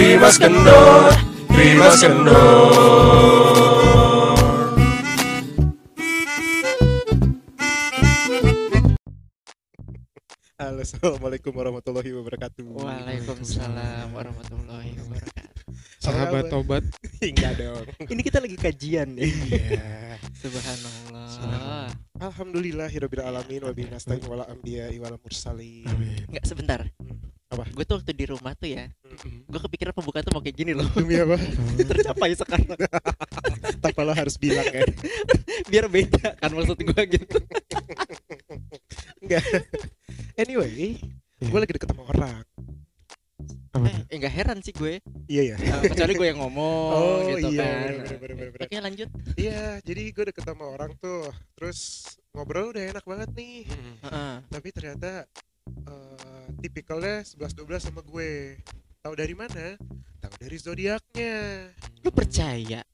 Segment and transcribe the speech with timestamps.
[0.00, 1.12] Primas kendor,
[1.52, 2.72] Primas kendor.
[10.56, 12.64] Halo, assalamualaikum warahmatullahi wabarakatuh.
[12.80, 15.68] Waalaikumsalam warahmatullahi wabarakatuh.
[16.00, 16.84] Sahabat tobat.
[17.20, 17.84] Enggak dong.
[18.00, 19.28] Ini kita lagi kajian nih.
[19.52, 20.16] Iya.
[20.48, 21.92] Subhanallah.
[22.16, 25.84] Alhamdulillahirabbil alamin wa bihi nasta'in wala anbiya wala mursalin.
[26.24, 26.88] Enggak sebentar.
[27.50, 27.66] Apa?
[27.74, 28.86] Gue tuh waktu di rumah tuh ya,
[29.50, 30.86] gue kepikiran pembukaan tuh mau kayak gini loh.
[30.94, 31.34] Demi apa?
[31.90, 32.78] Tercapai sekarang.
[33.82, 34.86] Tanpa lo harus bilang kan.
[35.70, 37.38] Biar beda kan maksud gue gitu.
[39.18, 39.42] Enggak.
[40.38, 41.02] Anyway,
[41.42, 42.38] gue lagi deket sama orang.
[43.70, 44.22] Eh, tuh?
[44.22, 45.02] eh, heran sih gue.
[45.26, 45.56] Iya ya.
[45.58, 47.74] Eh, kecuali gue yang ngomong Oh gitu iya, kan.
[47.74, 48.66] bener, bener, bener, bener.
[48.66, 49.08] Oke lanjut.
[49.34, 51.26] Iya, jadi gue deket sama orang tuh.
[51.58, 51.78] Terus
[52.30, 53.66] ngobrol udah enak banget nih.
[54.06, 54.34] Heeh.
[54.46, 55.26] Tapi ternyata
[55.88, 58.60] eh, tipikalnya 11-12 sama gue.
[59.00, 59.76] Tahu dari mana?
[60.20, 61.34] Tahu dari zodiaknya.
[62.04, 62.84] Lu percaya?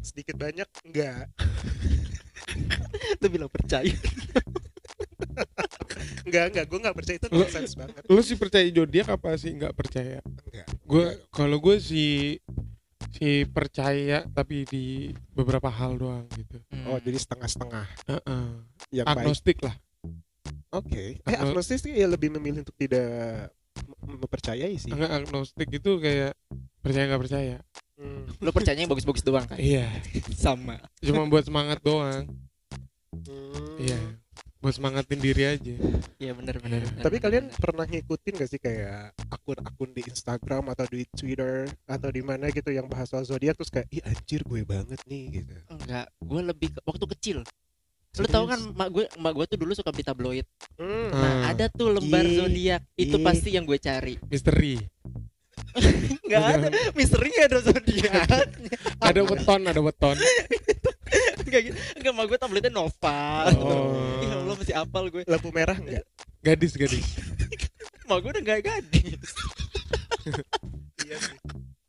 [0.00, 1.28] Sedikit banyak enggak.
[3.20, 3.92] Lu bilang percaya?
[6.24, 8.02] Enggak, enggak, gue enggak percaya itu Lu- nonsense banget.
[8.08, 10.18] Lu sih percaya zodiak apa sih nggak percaya?
[10.24, 10.66] Enggak.
[10.86, 12.38] Gue kalau gue sih
[13.14, 16.58] si percaya tapi di beberapa hal doang gitu.
[16.90, 18.46] Oh, jadi setengah-setengah Heeh.
[18.90, 19.18] yang baik.
[19.22, 19.74] Agnostik lah.
[20.74, 21.02] Oke.
[21.16, 23.50] Eh, Agno- agnostis sih ya lebih memilih untuk tidak
[24.02, 24.90] mempercayai sih.
[24.90, 26.34] Enggak agnostik itu kayak
[26.82, 27.56] percaya nggak percaya.
[27.94, 28.26] Hmm.
[28.42, 29.54] Lu percayanya yang bagus-bagus doang kan?
[29.54, 29.86] Iya.
[30.34, 30.82] Sama.
[30.98, 32.26] Cuma buat semangat doang.
[33.14, 33.78] Hmm.
[33.78, 33.98] Iya.
[34.58, 35.76] Buat semangatin diri aja.
[36.16, 36.80] Iya benar benar.
[36.80, 37.60] benar, Tapi benar, kalian benar.
[37.60, 42.72] pernah ngikutin gak sih kayak akun-akun di Instagram atau di Twitter atau di mana gitu
[42.72, 45.54] yang bahas soal zodiak terus kayak ih anjir gue banget nih gitu.
[45.68, 47.38] enggak, gue lebih ke, waktu kecil.
[48.14, 50.46] Lu tahu kan mak gue mak gue tuh dulu suka beli tabloid.
[50.78, 51.10] Hmm.
[51.10, 51.10] Hmm.
[51.10, 52.82] Nah, ada tuh lembar zodiak.
[52.94, 54.14] Itu pasti yang gue cari.
[54.30, 54.78] Misteri.
[56.22, 58.28] Enggak ada misteri nggak ada zodiak.
[59.02, 60.16] ada weton, ada weton.
[61.42, 61.76] Enggak gitu.
[61.98, 63.50] Enggak mak gue tabloidnya Nova.
[63.58, 64.22] Oh.
[64.22, 65.26] Ya Allah masih apal gue.
[65.26, 66.06] Lampu merah enggak?
[66.46, 67.18] Gadis, gadis.
[68.06, 69.30] Mak gue udah enggak gadis.
[71.02, 71.38] Iya sih.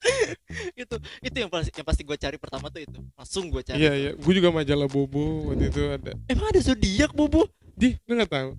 [0.77, 2.99] itu itu yang pasti yang pasti gue cari pertama tuh itu.
[3.13, 3.77] Langsung gue cari.
[3.77, 4.11] Iya, iya.
[4.13, 6.11] Gue juga majalah Bobo waktu itu ada.
[6.25, 7.45] Emang ada zodiak, Bobo?
[7.71, 8.49] Di, lu nggak tahu?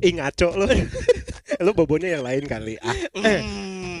[0.00, 0.64] Ih ngaco lo.
[1.60, 2.80] lo bobonya yang lain kali.
[2.80, 3.40] Ah, Eh,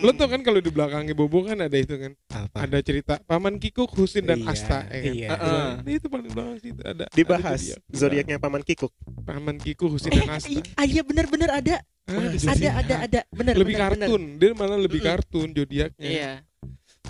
[0.00, 2.16] Lo tau kan kalau di belakangnya Bobo kan ada itu kan?
[2.30, 2.64] apa?
[2.64, 5.12] Ada cerita Paman Kikuk, Husin dan Iya, Asta ya kan?
[5.12, 5.28] iya.
[5.28, 5.68] Heeh.
[5.76, 7.04] Nah, itu paling belakang situ ada.
[7.10, 8.88] Dibahas ada zodiaknya paman Kikuk.
[9.20, 10.48] Paman Kikuk, Husin Eh, dan Asta.
[10.48, 11.84] i- ah, iya benar-benar ada.
[12.08, 12.48] Ah, ada.
[12.48, 13.20] Ada ada ada.
[13.28, 13.92] Benar Lebih benar.
[13.92, 16.00] kartun, dia malah lebih kartun zodiaknya.
[16.00, 16.32] Iya.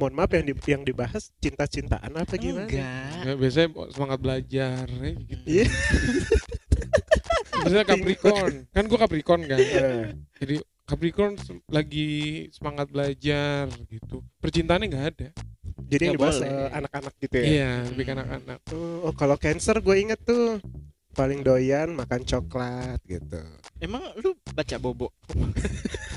[0.01, 2.65] Mohon maaf yang di, yang dibahas cinta-cintaan apa gimana?
[2.65, 3.21] Enggak.
[3.21, 5.45] Ya, biasanya semangat belajar ya, gitu.
[5.45, 5.67] Iya.
[7.61, 9.61] Misalnya Capricorn, kan gua Capricorn kan.
[9.61, 10.05] Eh,
[10.41, 12.11] Jadi Capricorn se- lagi
[12.51, 14.25] semangat belajar gitu.
[14.41, 15.29] Percintaannya nggak ada.
[15.85, 17.45] Jadi yang dibahas eh, anak-anak gitu ya.
[17.45, 18.15] Iya, lebih Hmm.
[18.17, 18.59] anak-anak.
[18.73, 20.59] Oh, oh, kalau cancer gue inget tuh
[21.13, 23.43] paling doyan makan coklat gitu.
[23.77, 25.13] Emang lu baca Bobo?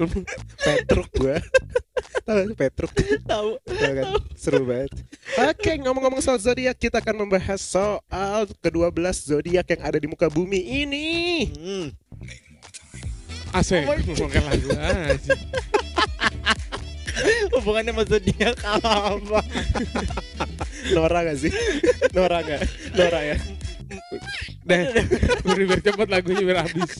[0.64, 1.36] Petruk gue.
[2.22, 2.92] Tahu Petruk
[3.26, 3.48] Tahu.
[3.66, 4.04] Kan?
[4.38, 4.90] Seru banget.
[5.52, 10.60] Oke, ngomong-ngomong soal zodiak, kita akan membahas soal ke-12 zodiak yang ada di muka bumi
[10.86, 11.08] ini.
[11.52, 11.86] Hmm.
[13.52, 14.68] Asik, Oh bukan lagu.
[17.52, 19.40] Hubungannya sama zodiak apa?
[20.96, 21.52] Nora gak sih?
[22.16, 22.64] Nora gak?
[22.96, 23.36] Nora ya?
[24.64, 24.82] Deh,
[25.44, 26.96] udah biar cepet lagunya biar habis.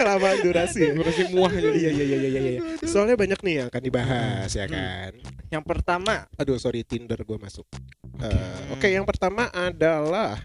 [0.00, 0.92] Kelamaan durasi ya?
[0.96, 1.68] Kasih muah aja.
[1.70, 2.60] Iya, iya, iya, iya, iya.
[2.82, 4.72] Soalnya banyak nih yang akan dibahas ya Hmm.
[4.72, 5.12] kan.
[5.50, 7.68] Yang pertama, Aduh, sorry Tinder gue masuk.
[8.16, 10.40] Eh, Oke, yang pertama adalah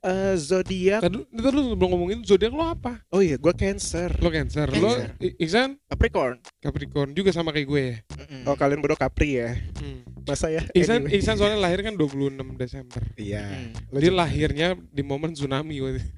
[0.00, 1.00] eh, zodiak.
[1.00, 3.00] Tadi tadi lu sebelum ngomongin zodiak lo apa?
[3.08, 4.12] Oh iya, gue Cancer.
[4.20, 4.68] Lo Cancer.
[4.70, 5.16] Lo Cancer.
[5.40, 6.38] Iksan Capricorn.
[6.60, 7.96] Capricorn juga sama kayak gue ya.
[8.20, 8.42] Mm-mm.
[8.44, 9.56] Oh, kalian berdua Capri ya?
[9.80, 10.04] Hmm.
[10.24, 10.60] Masa ya?
[10.72, 11.20] Iksan Anyway.
[11.20, 13.00] Iksan soalnya lahir kan 26 Desember.
[13.16, 13.44] Iya.
[13.44, 13.70] Mm.
[13.92, 16.08] Lo Dia lahirnya di momen tsunami waktu itu.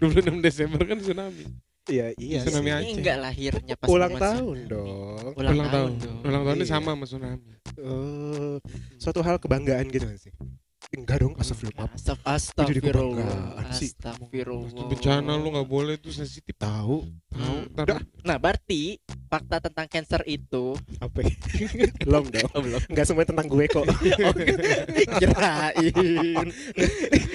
[0.00, 1.44] 26 Desember kan tsunami.
[1.90, 2.38] Iya, iya.
[2.40, 2.72] Tsunami sih.
[2.72, 2.84] Aceh.
[2.86, 4.86] Ini enggak lahirnya pas Ulang tahun dong.
[5.34, 5.92] Ulang, Ulang tahun.
[5.98, 6.18] dong.
[6.22, 6.72] Ulang tahunnya Iya.
[6.72, 7.50] sama sama tsunami.
[7.80, 8.56] Oh,
[8.96, 10.30] suatu hal kebanggaan gitu sih?
[10.90, 11.90] Enggak dong, astagfirullah.
[12.26, 13.62] Astagfirullah.
[13.70, 14.74] Astagfirullah.
[14.74, 16.56] Itu bencana lu nggak boleh itu sensitif.
[16.58, 17.06] Tahu Tahu.
[17.30, 17.62] Hmm.
[17.70, 18.00] Ntar Dah.
[18.26, 18.98] Nah, berarti
[19.30, 21.22] fakta tentang cancer itu apa?
[21.22, 21.34] ya?
[22.08, 22.50] belum dong.
[22.50, 22.80] belum.
[22.90, 23.86] Enggak semua tentang gue kok.
[25.22, 26.48] Kirain.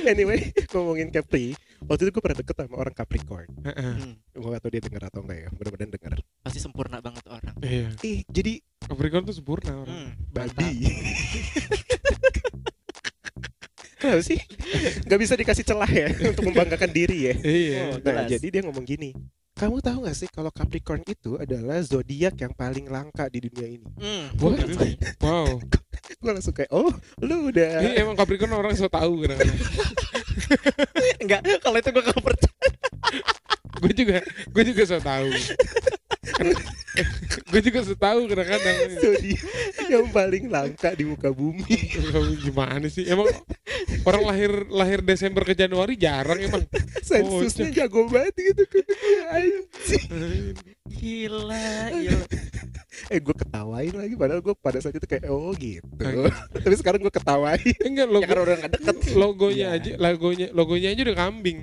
[0.04, 1.56] anyway, ngomongin Capri.
[1.86, 3.50] Waktu itu gue pernah deket sama orang Capricorn.
[3.62, 3.94] Heeh.
[4.02, 5.50] Hmm, Gue gak tau dia denger atau enggak ya.
[5.54, 6.14] Mudah-mudahan denger.
[6.42, 7.56] Pasti sempurna banget orang.
[7.62, 7.88] Iya.
[8.02, 9.94] Ih, jadi Capricorn tuh sempurna orang.
[9.94, 10.72] Hmm, babi.
[14.06, 14.40] Kenapa sih?
[15.04, 17.36] Gak bisa dikasih celah ya untuk membanggakan diri ya.
[17.42, 17.82] Iya.
[17.82, 18.30] Oh, Nah, jelas.
[18.38, 19.12] jadi dia ngomong gini.
[19.56, 23.88] Kamu tahu gak sih kalau Capricorn itu adalah zodiak yang paling langka di dunia ini?
[23.96, 24.26] Hmm.
[24.38, 24.60] What?
[24.62, 25.00] pasti.
[25.24, 25.64] Wow.
[26.22, 26.92] Gue langsung kayak, oh,
[27.24, 29.58] lu udah Ini emang Capricorn orang so tahu kadang-kadang.
[31.24, 32.70] Enggak, kalau itu gue gak percaya.
[33.86, 34.18] Gue juga
[34.50, 35.30] gue juga so tahu.
[37.54, 38.78] gue juga so tahu kadang-kadang.
[39.86, 41.64] yang paling langka di muka bumi.
[42.42, 43.06] Gimana sih?
[43.06, 43.30] Emang
[44.04, 46.66] orang lahir lahir Desember ke Januari jarang emang.
[47.02, 48.64] Sensusnya jago banget gitu.
[49.30, 50.56] Anjing.
[50.90, 52.26] Gila, gila.
[53.12, 55.86] Eh gue ketawain lagi padahal gue pada saat itu kayak oh gitu.
[56.56, 57.62] Tapi sekarang gue ketawain.
[57.84, 58.96] Enggak Ya logo karena udah gak deket.
[59.14, 59.78] logonya Iya.
[59.78, 61.60] aja logonya logonya aja udah kambing.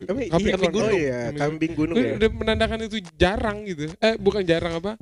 [0.00, 0.80] Tapi Kambing iya, gunung.
[0.80, 2.14] Oh iya, Kambing kambing gunung Gue ya.
[2.16, 3.82] udah menandakan itu jarang gitu.
[4.00, 4.92] Eh bukan jarang apa?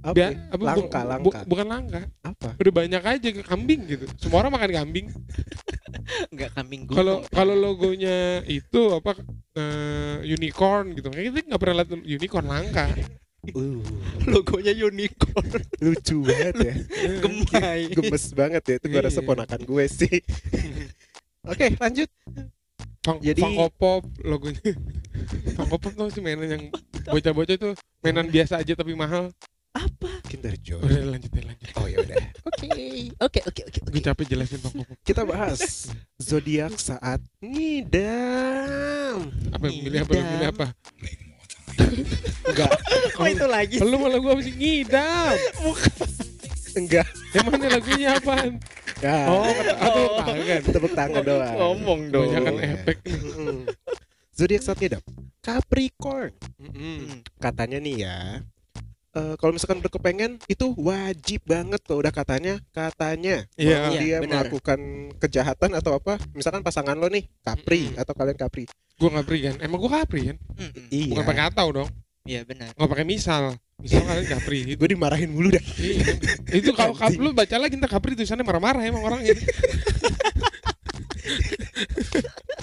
[0.00, 0.16] Apa?
[0.16, 1.40] Bia- apa bu- langka, bu- langka.
[1.44, 2.00] bukan langka.
[2.24, 2.48] Apa?
[2.56, 4.08] Udah banyak aja ke kambing gitu.
[4.16, 5.06] Semua orang makan kambing.
[6.32, 6.96] Enggak kambing gunung.
[6.96, 9.12] Kalau kalau logonya itu apa
[9.54, 11.12] eh, unicorn gitu.
[11.12, 12.86] Kayak kita nggak pernah lihat unicorn langka.
[13.40, 13.80] Uh,
[14.24, 15.48] logonya unicorn.
[15.80, 16.74] lucu banget ya.
[17.24, 17.80] Gemai.
[17.92, 18.74] Gemes banget ya.
[18.80, 19.28] Itu gue rasa Iya.
[19.28, 20.16] ponakan gue sih.
[21.50, 22.08] Oke, lanjut.
[23.00, 24.60] Fang, Jadi- Funko Pop logonya.
[25.56, 26.64] Funko Pop tuh sih mainan yang
[27.08, 27.70] bocah-bocah itu
[28.04, 29.32] mainan biasa aja tapi mahal.
[29.72, 30.20] Apa?
[30.28, 30.84] Kinder Joy.
[30.84, 31.64] Udah lanjut deh lanjut.
[31.80, 32.16] Oh ya udah.
[32.44, 32.68] Oke.
[33.16, 34.96] Oke, oke, oke, Gue capek jelasin Funko Pop.
[35.00, 35.88] Kita bahas
[36.20, 39.32] zodiak saat ngidam.
[39.48, 40.12] Apa yang milih apa?
[40.12, 40.66] Yang milih apa?
[42.44, 42.70] Enggak,
[43.16, 43.76] Kok itu lagi?
[43.80, 45.32] Lu malah gua mesti ngidam.
[46.72, 47.06] Enggak.
[47.30, 48.50] Yang mana lagunya apaan?
[48.98, 49.44] Ya, Oh,
[49.80, 50.60] atau tangan.
[50.62, 51.56] tepuk tangan doang.
[51.56, 52.28] Ngomong dong.
[52.28, 52.96] Banyakan efek.
[53.02, 53.64] Mm-mm.
[54.30, 55.00] Zodiak saat ngidam.
[55.40, 56.32] Capricorn.
[56.56, 56.76] Mm-mm.
[57.00, 57.18] Hmm.
[57.36, 58.18] Katanya nih ya.
[59.10, 63.76] eh, kalau misalkan udah kepengen itu wajib banget tuh udah katanya katanya Iya.
[63.80, 64.46] Mau Iya, dia benar.
[64.46, 64.80] melakukan
[65.18, 67.98] kejahatan atau apa misalkan pasangan lo nih Capri Mm-mm.
[67.98, 69.58] atau kalian Capri Gua Capri kan.
[69.58, 70.36] Emang gua Capri kan?
[70.54, 70.70] Hmm.
[70.88, 71.90] iya Bukan pakai atau dong.
[72.22, 72.76] Iya benar.
[72.76, 73.56] Nggak pakai misal.
[73.80, 74.76] Misal kalian Capri gitu.
[74.76, 76.04] gue dimarahin mulu dah Iya.
[76.52, 76.92] itu kalau.
[76.92, 79.40] Capri lu baca lagi ntar Capri tulisannya marah-marah emang orang ini.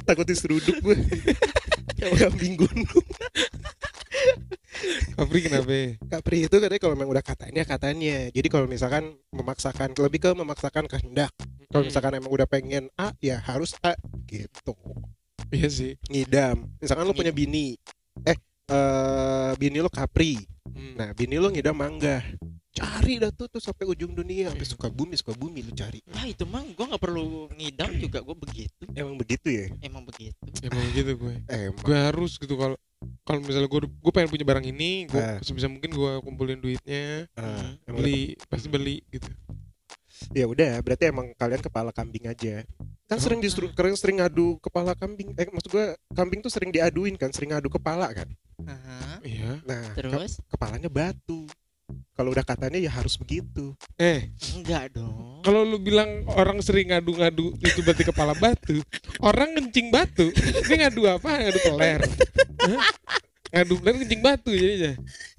[0.07, 0.95] takut diseruduk gue
[1.97, 2.87] kayak kambing gunung
[5.17, 5.99] Capri kenapa?
[6.07, 10.87] Capri itu katanya kalau memang udah katanya katanya jadi kalau misalkan memaksakan lebih ke memaksakan
[10.87, 11.33] kehendak
[11.67, 11.89] kalau Hmm.
[11.91, 14.71] misalkan emang udah pengen A ya harus A gitu
[15.49, 15.99] Iya sih.
[16.07, 17.75] ngidam misalkan lo punya bini
[18.23, 18.37] eh
[18.67, 20.35] eh bini lo Capri
[20.67, 20.93] Hmm.
[20.93, 22.21] nah bini lo ngidam mangga
[22.69, 24.73] cari dah tuh tuh sampai ujung dunia sampai Hmm.
[24.75, 28.35] suka bumi suka bumi lu cari Ah itu mah gua nggak perlu ngidam juga gua
[28.35, 28.83] begitu.
[28.93, 30.37] emang begitu ya Emang begitu.
[30.61, 31.35] Emang gitu gue.
[31.47, 32.77] emang Gue harus gitu kalau
[33.23, 35.37] kalau misalnya gue gue pengen punya barang ini, gue Ah.
[35.41, 37.25] sebisa mungkin gue kumpulin duitnya,
[37.87, 39.29] emang beli pasti beli gitu.
[40.31, 42.63] Ya udah berarti emang kalian kepala kambing aja
[43.07, 43.23] kan Oh.
[43.23, 47.31] sering disuruh kalian sering ngadu kepala kambing eh maksud gua kambing tuh sering diaduin kan
[47.31, 48.27] sering ngadu kepala kan
[48.61, 49.21] Aha.
[49.21, 49.63] Iya.
[49.63, 50.43] nah ke- Terus?
[50.45, 51.47] kepalanya batu
[52.11, 55.39] kalau udah katanya ya harus begitu Eh, Enggak dong.
[55.39, 58.83] kalau lu bilang orang sering ngadu-ngadu itu berarti kepala batu,
[59.21, 60.27] orang kencing batu,
[60.67, 61.47] dia ngadu apa?
[61.47, 62.01] Ngadu peler.
[62.59, 62.81] Hah?
[63.55, 64.93] Ngadu peler kencing batu jadinya.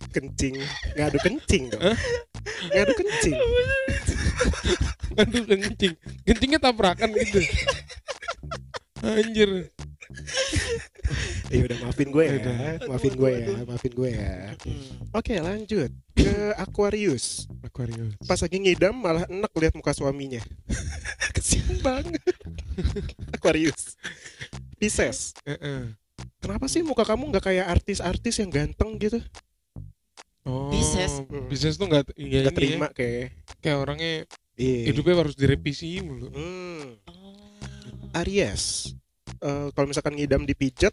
[0.08, 0.56] kencing
[0.96, 1.84] ngadu kencing dong
[2.72, 3.36] ngadu kencing
[5.12, 5.94] Ngadu kencing.
[6.22, 7.40] Kencingnya tabrakan gitu.
[9.00, 9.70] Anjir.
[11.48, 12.56] ya udah maafin gue ya Udah.
[12.86, 14.84] maafin gue ya maafin gue ya Hmm.
[15.12, 18.16] oke lanjut ke Aquarius Aquarius.
[18.20, 20.40] pas lagi ngidam malah enak lihat muka suaminya
[21.36, 22.20] kesian banget
[23.30, 23.96] Aquarius
[24.76, 25.92] Pisces Heeh.
[26.38, 29.20] kenapa sih muka kamu nggak kayak artis-artis yang ganteng gitu
[30.48, 31.20] Oh, Pisces.
[31.52, 33.24] Pisces tuh nggak iya nggak ini terima ya, kayak
[33.60, 34.12] kayak orangnya
[34.56, 36.32] iya hidupnya harus direvisi mulu.
[36.32, 36.96] Hmm.
[37.04, 38.16] Oh.
[38.16, 38.96] Aries
[39.38, 40.90] Eh, kalau misalkan ngidam dipijet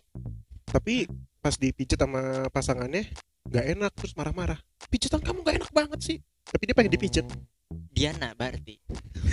[0.69, 1.09] tapi
[1.41, 3.09] pas dipijet sama pasangannya
[3.49, 7.81] nggak enak terus marah-marah pijetan kamu nggak enak banget sih tapi dia pengen dipijet Oh.
[7.89, 8.77] Diana berarti.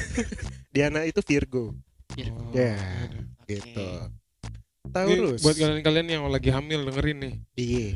[0.73, 1.76] Diana itu Virgo
[2.17, 2.41] Virgo.
[2.41, 2.81] Oh, Ya.
[2.81, 3.21] ada.
[3.45, 3.61] Oke.
[3.61, 7.35] gitu Ini Taurus buat kalian-kalian yang lagi hamil dengerin nih.
[7.61, 7.88] iya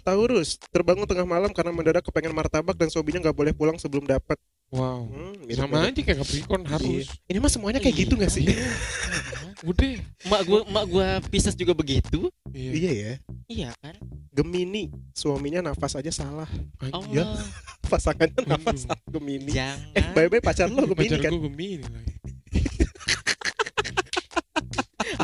[0.00, 4.36] Taurus terbangun tengah malam karena mendadak kepengen martabak dan suaminya nggak boleh pulang sebelum dapat
[4.68, 5.06] Wow.
[5.06, 5.70] hmm, mirip-mirip.
[5.70, 7.06] Sama aja kayak Capricorn harus.
[7.06, 7.30] Iya.
[7.30, 8.68] ini mah semuanya kayak gitu nggak sih Iya.
[9.62, 9.96] Udah.
[10.26, 12.26] Mak gua mak gua Pisces juga begitu.
[12.50, 12.70] Iya.
[12.74, 13.12] iya ya
[13.46, 13.94] Iya kan?
[14.30, 16.48] Gemini suaminya nafas aja salah
[16.80, 17.22] Anjir.
[17.22, 17.38] Allah.
[17.92, 19.94] pasangannya nafas Gemini Jangan.
[19.94, 22.13] eh bye bye pacar lo Gemini Pacar kan gue Gemini lagi.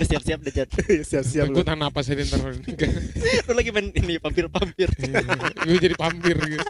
[0.01, 0.69] Udah siap-siap deh Jan.
[1.13, 2.41] siap-siap Gue tahan apa sih ntar
[3.47, 4.89] Lu lagi main ini pampir-pampir.
[5.61, 6.65] Gue jadi pampir gitu.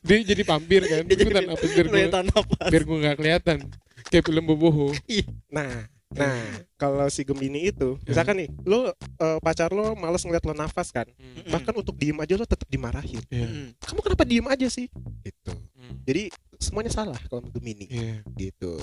[0.00, 1.04] Dia jadi pampir kan.
[1.04, 2.68] Dia Gue jadi tahan apa biar Lu gue napas.
[2.72, 3.58] biar gue gak kelihatan.
[4.08, 4.88] Kayak film boboho.
[5.52, 6.44] nah Nah,
[6.76, 11.08] kalau si Gemini itu, misalkan nih, lo eh, pacar lo males ngeliat lo nafas kan,
[11.08, 11.48] Hmm.
[11.48, 13.16] bahkan untuk diem aja lo tetap dimarahin.
[13.32, 13.48] Iya.
[13.48, 13.68] Mm.
[13.80, 14.92] Kamu kenapa diem aja sih?
[15.24, 15.52] Gitu.
[15.72, 16.04] Hmm.
[16.04, 16.28] Jadi
[16.60, 17.88] semuanya salah kalau Gemini.
[17.88, 18.16] Iya.
[18.36, 18.76] Gitu.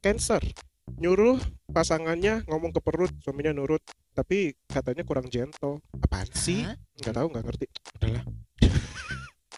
[0.00, 0.40] Cancer
[0.94, 5.80] nyuruh pasangannya ngomong ke perut, suaminya nurut, tapi katanya kurang gentle.
[5.98, 6.62] Apaan sih?
[7.00, 7.66] Nggak tahu, nggak ngerti.
[7.98, 8.24] Udahlah.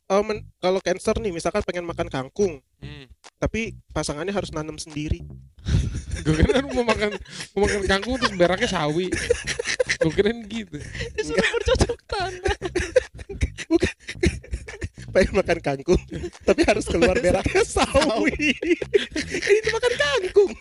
[0.06, 3.10] Eh, men- kalau Cancer nih, misalkan pengen makan kangkung, Hmm.
[3.42, 5.18] tapi pasangannya harus nanam sendiri.
[6.22, 7.10] Gue kira mau makan
[7.50, 9.10] mau makan kangkung terus beraknya sawi.
[9.98, 10.78] Gue kirain gitu.
[11.10, 12.58] Disuruh bercocok tanam.
[15.16, 16.02] Pengen makan kangkung
[16.44, 18.52] tapi harus keluar beraknya sawi.
[18.52, 20.52] Ini tuh makan kangkung.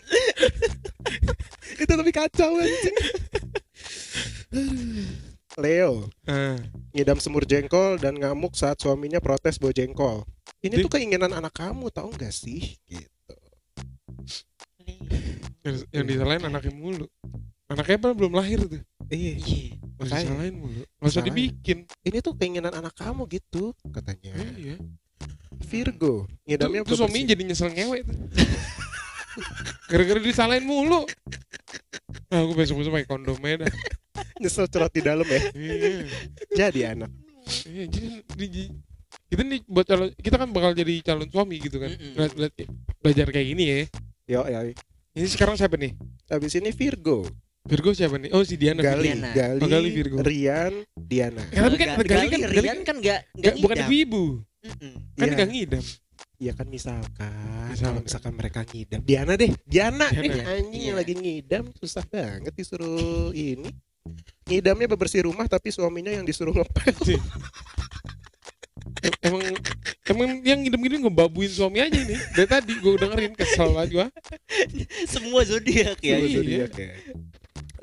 [1.76, 2.96] Itu lebih kacau anjing.
[5.56, 6.56] Leo Ah,
[6.92, 10.24] ngidam semur jengkol dan ngamuk saat suaminya protes bau jengkol.
[10.64, 12.76] Ini Di- tuh keinginan anak kamu tahu nggak sih?
[12.88, 13.36] Gitu.
[15.64, 17.08] Yang, yang disalahin anaknya mulu.
[17.66, 18.82] Anaknya apa belum lahir tuh.
[19.08, 19.78] iya Iya.
[19.96, 20.22] Masih Makanya.
[20.22, 20.82] disalahin mulu.
[21.00, 21.26] Disalahin.
[21.28, 21.78] dibikin.
[22.04, 24.76] ini tuh keinginan anak kamu gitu katanya Iya.
[25.62, 28.18] Virgo ngidamnya Terus suaminya jadi nyesel ngewe tuh.
[29.88, 31.04] Gara-gara disalahin mulu.
[32.28, 33.72] Nah, aku besok-besok pakai kondomnya dah.
[34.36, 36.06] nyesel curhat di dalam ya Iya.
[36.54, 37.12] jadi anak
[37.64, 38.74] Iya, jadi di, di-
[39.26, 41.90] kita nih buat calon kita kan bakal jadi calon suami gitu kan.
[42.12, 42.54] Bela- bela-
[43.00, 43.78] belajar kayak gini ya.
[44.28, 44.60] yo ya
[45.14, 45.94] Ini sekarang siapa nih?
[46.28, 47.24] habis ini Virgo
[47.66, 48.30] Virgo siapa nih?
[48.30, 48.78] Oh si Diana.
[48.80, 49.30] Gali, Diana.
[49.34, 50.18] Gali, Oh, Gali Virgo.
[50.22, 51.42] Rian, Diana.
[51.50, 53.88] Ya, tapi kan Gali, Gali kan Gali Rian kan kan nggak nggak nggak- bukan ngidam.
[53.90, 54.24] ibu-ibu.
[54.62, 54.94] Mm-mm.
[55.12, 55.34] Kan Iya.
[55.34, 55.84] nggak ngidam.
[56.36, 57.32] Iya kan misalkan,
[57.66, 57.80] Misalkan.
[57.82, 60.22] kalau misalkan mereka ngidam, Diana deh, Diana, Diana.
[60.22, 61.02] nih anjing yang Iya.
[61.02, 63.72] lagi ngidam susah banget disuruh ini.
[64.46, 66.94] Ngidamnya bebersih rumah tapi suaminya yang disuruh ngepel.
[69.02, 69.42] Em- Emang
[70.06, 72.18] emang yang ngidam-ngidam ngebabuin suami aja nih.
[72.32, 74.08] Dari tadi gue dengerin kesel banget gua.
[75.06, 76.16] Semua zodiak ya.
[76.16, 76.36] Semua iya.
[76.38, 76.92] zodiak ya.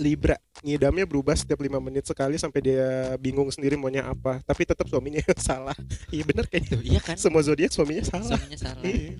[0.02, 0.34] Libra,
[0.66, 5.22] ngidamnya berubah setiap lima menit sekali sampai dia bingung sendiri maunya apa, tapi tetap suaminya
[5.22, 5.76] yang salah.
[6.10, 6.76] Iya bener kayak gitu.
[6.76, 7.14] Tuh, iya kan?
[7.14, 8.34] Semua zodiak suaminya salah.
[8.34, 8.82] Suaminya salah.
[8.82, 9.14] Iya.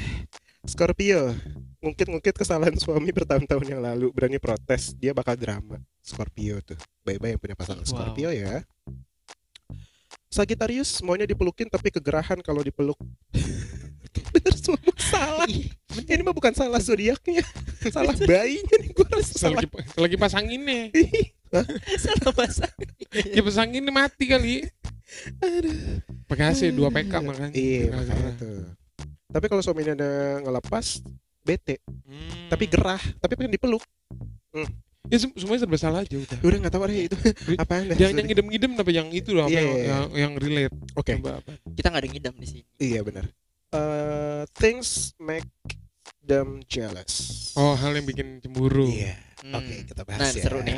[0.63, 1.35] Scorpio,
[1.83, 5.79] ngungkit-ngungkit kesalahan suami bertahun-tahun yang lalu, berani protes, dia bakal drama.
[6.03, 7.91] Scorpio tuh, bye-bye yang punya pasangan Wow.
[7.91, 8.63] Scorpio ya.
[10.33, 12.97] Sagittarius maunya dipelukin tapi kegerahan kalau dipeluk.
[14.13, 15.49] Bener semua salah.
[15.93, 17.45] Ini mah bukan salah zodiaknya,
[17.89, 19.59] salah bayinya nih gue rasa salah.
[19.59, 20.83] Lagi, lagi pasanginnya.
[22.01, 22.73] Salah pasang.
[23.29, 24.65] Ya pasanginnya mati kali.
[26.25, 27.53] Pakai AC 2 PK makanya.
[27.53, 28.73] Iya, makanya tuh.
[29.29, 31.05] Tapi kalau suaminya ada ngelepas,
[31.43, 32.49] bete, Hmm.
[32.49, 33.85] tapi gerah, tapi pengen dipeluk.
[35.05, 36.39] ya sem- semuanya serba salah aja udah.
[36.41, 37.17] Udah nggak tahu deh itu
[37.59, 37.97] apaan dah.
[38.01, 39.89] Jangan yang ngidam-ngidam apa yang itu loh, apa Iya, yang, iya, iya.
[39.93, 40.77] yang, yang relate.
[40.97, 41.13] Oke.
[41.21, 41.53] Coba apa?
[41.69, 42.65] Kita nggak ada ngidam di sini.
[42.79, 43.29] Iya benar.
[43.73, 45.49] Eh, things make
[46.21, 47.51] them jealous.
[47.55, 48.85] Oh, hal yang bikin cemburu.
[48.85, 49.17] Iya.
[49.43, 49.59] Hmm.
[49.59, 50.43] Oke, kita bahas Nah, ya.
[50.45, 50.77] seru nih.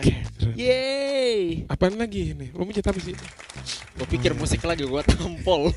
[0.56, 1.36] Yeay.
[1.66, 2.54] Apaan lagi nih?
[2.54, 3.12] Lo mau cerita apa sih?
[3.94, 5.68] Gue pikir musik lagi gua tampol.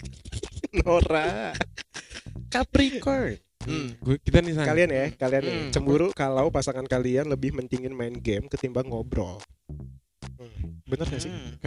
[0.78, 1.50] Nora.
[2.46, 3.40] Capricorn.
[3.62, 3.96] Hmm.
[3.98, 4.54] Gue kita nih.
[4.54, 5.70] Kalian ya, kalian nih, Hmm.
[5.72, 9.40] cemburu kalau pasangan kalian lebih mentingin main game ketimbang ngobrol.
[10.38, 11.30] Hmm, Bener gak sih?
[11.30, 11.58] Hmm.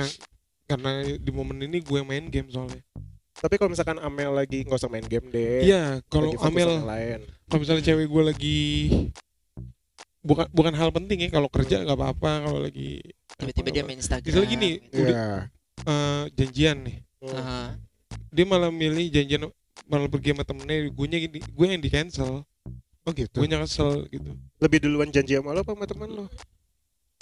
[0.66, 2.80] Karena di momen ini gue main game soalnya.
[3.36, 5.64] Tapi kalau misalkan Amel lagi nggak usah main game deh.
[5.64, 6.82] Iya, kalau Amel
[7.46, 8.60] kalau misalnya cewek gue lagi
[10.22, 13.04] bukan bukan hal penting ya kalau kerja nggak apa-apa kalau lagi
[13.36, 14.26] Tiba-tiba dia main Instagram.
[14.26, 15.04] Misalnya gini, gitu.
[15.06, 15.52] Iya.
[15.84, 17.34] eh, janjian nih Hmm.
[17.34, 17.62] Aha.
[18.30, 19.50] dia malah milih janjian
[19.86, 22.46] malah pergi sama temennya gue nya gini gue yang di cancel
[23.02, 23.34] Oh gitu.
[23.36, 26.26] gue nya kesel gitu Lebih duluan janji sama lo apa sama teman lo?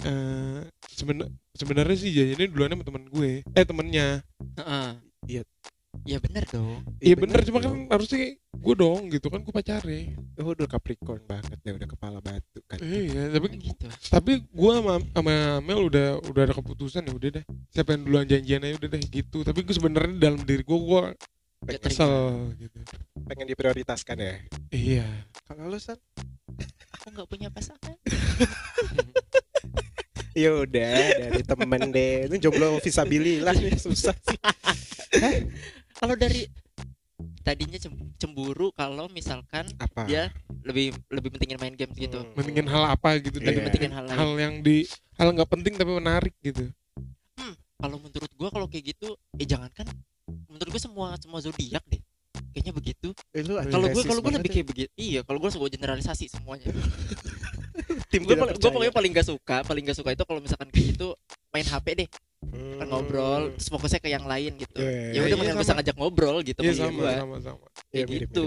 [0.02, 4.20] eh seben- sebenarnya sih janjiannya duluan sama temen gue eh temennya
[4.54, 4.88] Heeh.
[5.24, 5.42] Iya.
[6.02, 6.82] Ya bener dong.
[6.98, 11.56] iya bener cuma kan harusnya gue dong gitu kan gue pacarnya Oh, udah Capricorn banget
[11.60, 12.76] ya, udah kepala batu kan.
[12.78, 13.86] iya tapi Gitu.
[14.10, 18.24] tapi gue sama, sama Mel udah udah ada keputusan ya udah deh siapa yang duluan
[18.24, 21.02] janjian aja udah deh gitu tapi gue sebenarnya dalam diri gue gue
[21.78, 22.12] kesel
[22.58, 22.76] gitu
[23.24, 24.34] Pengen diprioritaskan ya.
[24.68, 25.06] iya
[25.42, 25.96] Kalau lo San?
[26.94, 27.96] Aku nggak punya pasangan.
[30.34, 32.26] Ya udah dari temen deh.
[32.26, 34.34] Ini jomblo visabilillah nih susah sih.
[35.94, 36.50] Kalau dari
[37.44, 40.08] tadinya cem- cemburu kalau misalkan Apa?
[40.08, 40.32] dia
[40.64, 42.18] lebih lebih pentingin main games gitu.
[42.24, 42.32] Hmm.
[42.34, 43.36] mendingin hal apa gitu.
[43.38, 44.16] Lebih dan pentingin hal lain.
[44.16, 44.88] hal yang di
[45.20, 46.72] hal nggak penting tapi menarik gitu
[47.74, 49.84] Kalau menurut gua kalau kayak gitu, eh jangankan
[50.48, 52.00] menurut gua semua semua zodiak deh.
[52.56, 53.08] Kayaknya begitu.
[53.36, 54.54] Eh, lu Kalau gua kalau gua lebih ya.
[54.56, 54.90] kayak begitu.
[54.96, 56.72] Iya, kalau gua suka generalisasi semuanya.
[58.10, 61.12] tim Gua, gua pokoknya paling gak suka, paling gak suka itu kalau misalkan kayak gitu
[61.52, 62.08] main HP deh,
[62.46, 62.76] Hmm.
[62.76, 64.74] kan ngobrol, terus fokusnya ke yang lain gitu.
[64.74, 65.62] Iya, Ya iya, udah iya, mending sama.
[65.62, 67.12] bisa ngajak ngobrol gitu iya sama sama gua.
[67.14, 68.44] sama sama Iya, kayak mirip, gitu.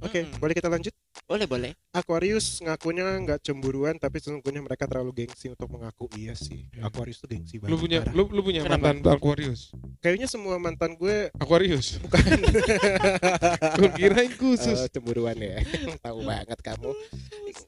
[0.00, 0.36] Oke, Mm-mm.
[0.36, 0.94] boleh kita lanjut?
[1.24, 1.70] Boleh, boleh.
[1.90, 6.68] Aquarius ngakunya nggak cemburuan tapi sesungguhnya mereka terlalu gengsi untuk mengaku iya sih.
[6.70, 6.84] Iya.
[6.84, 7.70] Aquarius tuh gengsi banget.
[7.70, 8.12] Lu punya parah.
[8.12, 8.92] lu lu punya Kenapa?
[8.92, 9.72] mantan Aquarius.
[9.98, 11.96] Kayaknya semua mantan gue Aquarius.
[11.98, 12.20] bukan
[13.78, 14.78] Gue kirain khusus.
[14.78, 15.64] Eh, cemburuan ya.
[16.04, 16.90] Tahu banget kamu.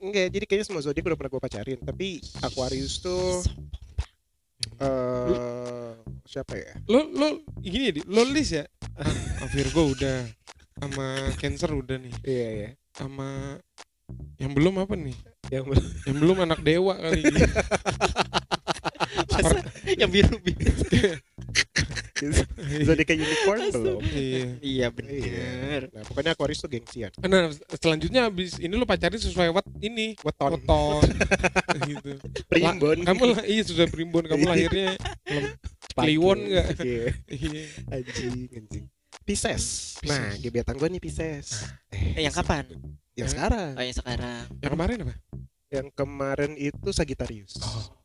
[0.02, 2.06] Enggak, jadi kayaknya semua zodiak udah pernah gue pacarin, tapi
[2.40, 3.40] Aquarius tuh
[4.80, 5.90] eh
[6.26, 6.72] siapa ya?
[6.90, 7.26] Lo lo
[7.62, 8.64] gini ya, Di, lo list ya.
[8.96, 10.26] Ah, Virgo udah
[10.76, 12.14] sama Cancer udah nih.
[12.26, 12.70] Iya, iya.
[12.92, 13.58] Sama
[14.36, 15.16] yang belum apa nih?
[15.48, 15.64] Yang
[16.04, 17.40] Yang belum anak dewa kali ini.
[19.32, 19.58] Masa
[19.96, 20.10] yang
[22.86, 23.02] biru-biru.
[23.02, 24.00] zodiak unicorn belum.
[24.06, 24.44] Iya.
[24.62, 25.80] Iya, bener.
[25.90, 27.10] Nah, pokoknya Aquarius tuh gengsian.
[27.20, 31.02] Nah, selanjutnya habis ini lu pacarin sesuai wat ini Weton, weton
[31.90, 32.10] gitu.
[32.46, 34.94] primbon, kamu lah iya sesuai primbon kamu lahirnya
[35.26, 35.54] lem-
[35.96, 36.66] Kliwon nggak?
[36.80, 37.08] Iya.
[37.32, 37.62] iya.
[37.88, 38.84] Anjing, anjing.
[39.24, 39.96] Pisces.
[40.04, 41.66] Nah, gebetan gue nih Pisces.
[41.90, 42.68] Eh, yang kapan?
[43.16, 43.72] Yang sekarang.
[43.74, 44.42] Oh, yang sekarang.
[44.60, 45.14] Yang kemarin apa?
[45.72, 47.56] Yang kemarin itu Sagittarius.
[47.58, 47.96] Oh.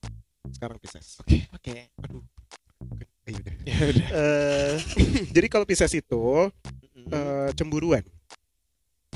[0.50, 1.20] Sekarang Pisces.
[1.52, 1.92] Oke.
[3.34, 3.56] Udah.
[3.70, 4.08] Ya udah.
[4.12, 4.74] Eh,
[5.30, 6.50] jadi kalau Pisces itu
[7.08, 8.04] eh, cemburuan.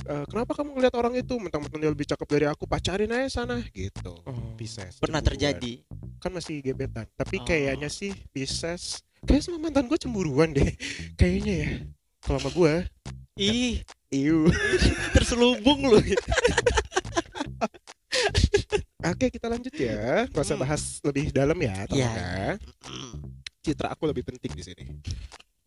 [0.05, 3.57] Eh, kenapa kamu ngeliat orang itu mentang-mentang dia lebih cakep dari aku pacarin aja sana
[3.71, 4.13] gitu.
[4.21, 4.53] Oh.
[4.53, 4.99] Pisces.
[4.99, 5.55] Pernah cemburuan.
[5.55, 5.73] terjadi.
[6.19, 7.05] Kan masih gebetan.
[7.13, 7.45] Tapi Oh.
[7.45, 10.69] kayaknya sih Pisces kayak sama mantan gue cemburuan deh.
[11.19, 11.69] Kayaknya ya.
[12.21, 12.73] Kalau sama gue,
[13.35, 14.47] Ih, iu.
[15.15, 15.97] terselubung lu.
[19.05, 20.25] Oke, kita lanjut ya.
[20.29, 20.63] Gak usah Hmm.
[20.65, 22.57] bahas lebih dalam ya, teman Iya.
[23.65, 24.85] Citra aku lebih penting di sini.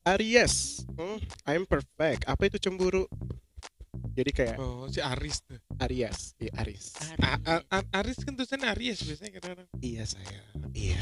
[0.07, 1.19] Aries, hmm,
[1.51, 2.23] I'm perfect.
[2.31, 3.11] Apa itu cemburu?
[4.15, 5.59] Jadi kayak Oh, si Aris tuh.
[5.83, 6.95] Aries, iya Aries.
[7.19, 8.35] A- A- A- Aris kan
[8.71, 9.67] Aries biasanya kadang-kadang.
[9.83, 10.43] Iya saya.
[10.71, 10.99] Iya.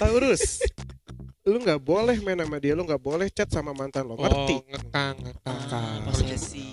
[0.00, 0.64] Taurus,
[1.44, 4.56] lu nggak boleh main sama dia, lu nggak boleh chat sama mantan lo, ngerti?
[4.56, 6.00] Oh, ngekang, ngekang.
[6.08, 6.16] Ah.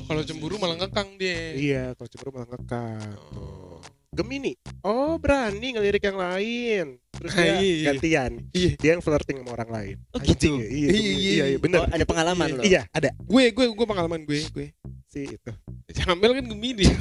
[0.08, 1.52] Kalau cemburu malah ngekang dia.
[1.52, 3.12] Iya, kalau cemburu malah ngekang.
[3.36, 3.84] Oh.
[4.16, 4.56] Gemini,
[4.88, 6.98] oh berani ngelirik yang lain.
[7.18, 7.86] Terus dia iya.
[7.90, 8.32] gantian.
[8.54, 8.72] Iya.
[8.78, 9.96] Dia yang flirting sama orang lain.
[10.14, 10.58] Oh, gitu?
[10.58, 10.66] ya?
[10.66, 11.02] Iya, Iya, Gemini.
[11.02, 11.80] iya, iya, iya, bener.
[11.82, 12.62] Oh, ada pengalaman lo.
[12.62, 14.68] Iya, ada Gue, gue, gue pengalaman gue, gue.
[15.08, 15.52] sih itu.
[15.92, 16.86] Jamel kan Gemini.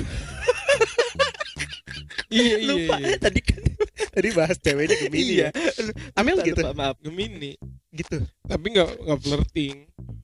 [2.33, 2.95] iya, iya, Lupa.
[2.99, 3.17] iya.
[3.21, 3.63] Tadi kan
[4.17, 5.49] Tadi bahas ceweknya Gemini Iya.
[5.53, 5.93] ya.
[6.17, 6.97] Amel gitu, Lupa, maaf.
[7.05, 7.53] Gemini.
[7.93, 8.21] gitu.
[8.45, 9.77] Tapi nggak nggak flirting.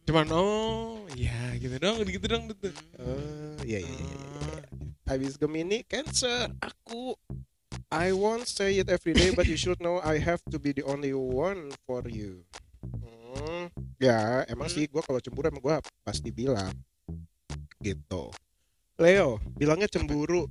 [0.05, 2.69] Cuman oh, ya gitu dong, gitu dong gitu.
[3.01, 4.17] Oh, iya, iya, iya.
[4.41, 4.61] Ah,
[5.09, 6.53] Habis Gemini, Cancer.
[6.59, 7.17] Aku
[7.89, 10.83] I won't say it every day, but you should know I have to be the
[10.83, 12.45] only one for you.
[12.83, 14.75] Hmm, ya, emang Hmm.
[14.75, 16.73] sih gue kalau cemburu emang gue pasti bilang
[17.79, 18.33] gitu.
[18.97, 20.47] Leo bilangnya cemburu,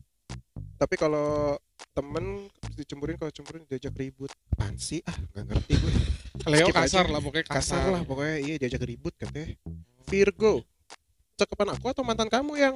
[0.76, 1.56] tapi kalau
[1.92, 4.32] temen dicemburin kalau cemburin diajak ribut.
[4.54, 5.04] Apaan sih?
[5.04, 5.94] Ah, nggak ngerti gue.
[6.48, 7.14] Leo Skip kasar aja.
[7.14, 7.58] lah pokoknya kasar.
[7.58, 8.38] Kasar lah pokoknya.
[8.40, 9.54] Iya diajak ribut katanya.
[10.08, 10.66] Virgo,
[11.36, 12.76] cakepan aku atau mantan kamu yang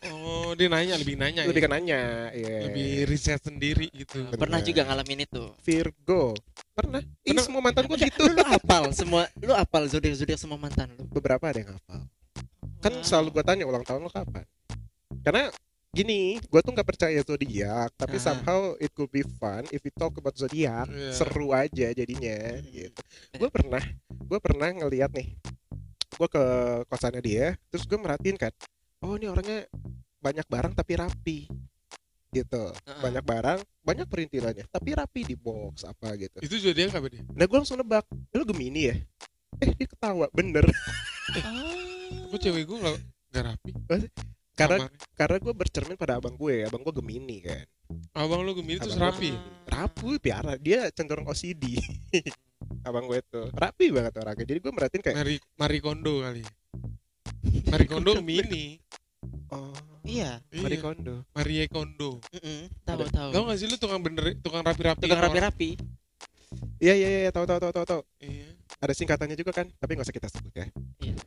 [0.00, 1.44] Oh, dia nanya lebih nanya.
[1.44, 1.64] lebih ya.
[1.68, 2.00] kan nanya?
[2.32, 2.72] Iya.
[2.72, 4.24] Lebih riset sendiri gitu.
[4.32, 4.40] Bener.
[4.40, 5.44] Pernah juga ngalamin itu.
[5.60, 6.32] Virgo.
[6.72, 7.04] Pernah?
[7.04, 7.44] Ih, Pernah.
[7.44, 8.24] semua mantan gue gitu.
[8.24, 11.04] Lu, lu apal semua, lu apal zodiak zodiak semua mantan lu.
[11.04, 12.00] Beberapa ada yang hafal.
[12.80, 13.04] Kan Wow.
[13.04, 14.48] selalu gue tanya ulang tahun lo kapan?
[15.20, 15.52] Karena
[15.92, 18.22] gini, gue tuh nggak percaya zodiak, tapi Ah.
[18.24, 20.88] somehow it could be fun if we talk about zodiak.
[20.88, 21.12] Iya.
[21.12, 22.56] Seru aja jadinya.
[22.56, 22.64] Hmm.
[22.72, 23.00] Gitu.
[23.36, 25.36] Gue pernah, gue pernah ngeliat nih,
[26.08, 26.44] gue ke
[26.88, 28.54] kosannya dia, terus gue merhatiin kan,
[29.00, 29.66] oh ini orangnya
[30.20, 31.38] banyak barang tapi rapi,
[32.30, 32.64] gitu.
[32.70, 33.00] Heeh.
[33.00, 36.38] Banyak barang, banyak perintilannya, tapi rapi di box apa gitu.
[36.40, 37.22] Itu zodiak apa dia?
[37.32, 38.96] Nah gue langsung nebak, "Eh, lu Gemini ya?
[39.60, 40.64] Eh dia ketawa, bener.
[42.30, 42.96] Kok cewek gue nggak
[43.30, 43.70] nggak rapi?
[44.54, 44.98] Karena Kamarnya.
[45.16, 47.64] karena gue bercermin pada abang gue, abang gue Gemini kan.
[48.14, 49.30] abang lu Gemini terus Abang rapi.
[49.66, 51.80] Rapi, piara, dia cenderung OCD.
[52.86, 54.46] abang gue tuh rapi banget orangnya.
[54.46, 56.44] Jadi gue merhatiin kayak, Mari Mari Kondo kali.
[57.42, 58.76] Mari Kondo Gemini.
[59.50, 60.40] oh, Iya.
[60.50, 60.82] Marie Iya.
[60.82, 61.14] Kondo.
[61.36, 62.10] Marie Kondo.
[62.82, 63.30] Tahu tahu.
[63.36, 65.04] Tahu gak sih lu tukang bener tukang rapi-rapi?
[65.04, 65.76] Tukang kan rapi-rapi.
[66.80, 68.02] Iya iya iya, tahu tahu tahu tahu tahu.
[68.18, 68.48] Iya.
[68.80, 70.66] Ada singkatannya juga kan, tapi nggak usah kita sebut ya.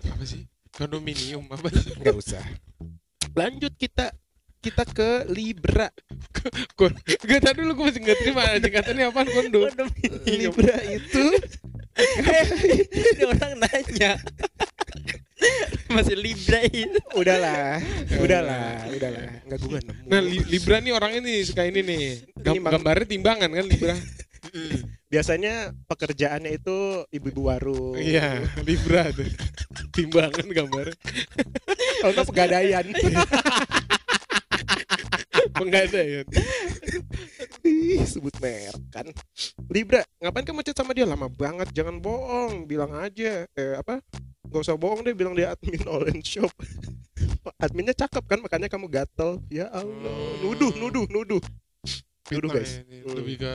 [0.09, 0.49] Apa sih?
[0.73, 1.93] Kondominium apa sih?
[2.01, 2.41] Nggak usah.
[3.37, 4.09] Lanjut kita
[4.59, 5.93] kita ke Libra.
[7.23, 9.69] Gak tadi dulu gue masih gak terima singkatannya apaan Kondo?
[10.25, 11.23] Libra itu
[11.93, 14.11] Ini orang nanya.
[15.89, 16.97] Masih Libra itu.
[17.13, 17.77] udahlah,
[18.17, 19.29] udahlah, udahlah.
[19.45, 20.01] Nggak gue nemu.
[20.07, 22.03] Nah Li- Libra nih orangnya nih suka ini nih
[22.39, 23.95] Gam- Ini Gambarnya timbangan kan Libra
[25.07, 25.53] Biasanya
[25.85, 26.77] pekerjaannya itu
[27.09, 27.93] ibu-ibu warung.
[27.95, 29.27] Iya Libra tuh
[29.91, 30.97] Timbangan gambarnya
[32.01, 32.85] Kalau nggak pegadaian.
[35.53, 36.25] Penggadaian
[37.63, 39.07] Ih, sebut merek kan.
[39.71, 41.71] Libra, ngapain kamu chat sama dia lama banget?
[41.71, 43.47] Jangan bohong, bilang aja.
[43.55, 44.03] Eh apa?
[44.51, 46.51] Gak usah bohong deh, bilang dia admin online shop.
[47.59, 51.43] adminnya cakep kan makanya kamu gatel ya Allah nuduh nuduh nuduh nuduh
[52.23, 53.03] Fitnah guys ya.
[53.03, 53.15] Hmm.
[53.19, 53.53] Lebih ke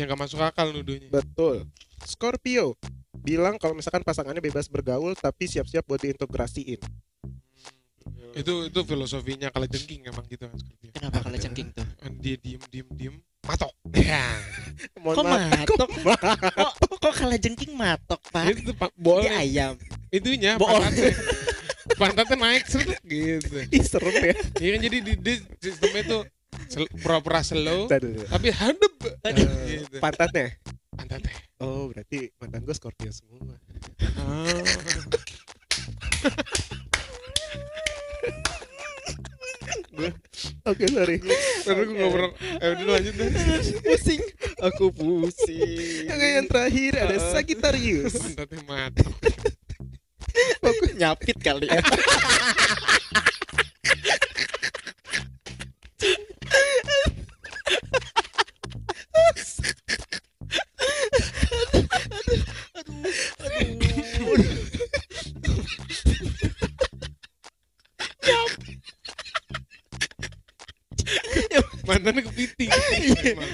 [0.00, 1.12] yang gak masuk akal nuduhnya.
[1.12, 1.68] betul
[2.04, 2.76] Scorpio
[3.20, 6.80] bilang kalau misalkan pasangannya bebas bergaul tapi siap-siap buat diintegrasiin
[8.34, 10.90] Itu itu filosofinya kalau jengking emang gitu kan Scorpio.
[10.90, 11.84] Kenapa kalau cengking tuh?
[12.18, 13.72] Dia diem diem diem matok.
[13.92, 14.24] Ya.
[14.98, 15.50] Mohon Kok maaf.
[15.52, 15.88] matok?
[16.74, 18.50] kok kok kalah jengking matok, Pak?
[18.50, 19.78] itu pak Dia boleh ayam.
[20.10, 21.12] itunya pantatnya.
[22.00, 23.60] pantatnya naik seret gitu.
[23.68, 26.18] Ih, serem ya Iya kan jadi di, di sistemnya itu
[26.66, 28.92] sel- pura-pura slow tapi hadep
[29.22, 29.46] Aduh.
[29.68, 29.96] gitu.
[30.00, 30.58] pantatnya
[30.90, 31.32] Pantatnya.
[31.58, 33.58] oh berarti mantan gue Scorpio semua
[39.94, 40.12] Ah.
[40.74, 41.22] oke sorry
[41.62, 43.30] Karena gue pernah Eh udah lanjut deh
[43.84, 44.22] pusing.
[44.58, 46.06] Aku pusing.
[46.10, 47.30] Oke yang terakhir ada Uh-uh.
[47.30, 49.14] Sagittarius Pantatnya matok
[50.66, 51.78] Aku nyapit kali ya.
[71.84, 72.70] Mantannya kepiting
[73.36, 73.50] Emang,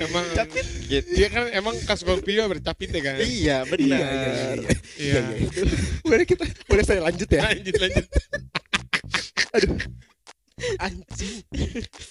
[0.00, 1.08] emang Capit gitu.
[1.12, 3.84] Dia kan emang kas Scorpio bercapit ya kan Iya, benar.
[3.84, 4.70] Iya, iya, iya, iya.
[4.96, 5.64] Iya Iya, iya.
[6.00, 7.42] Boleh kita, boleh saya lanjut ya?
[7.46, 8.06] Lanjut lanjut
[9.56, 9.76] Aduh.
[10.76, 11.40] Anjing.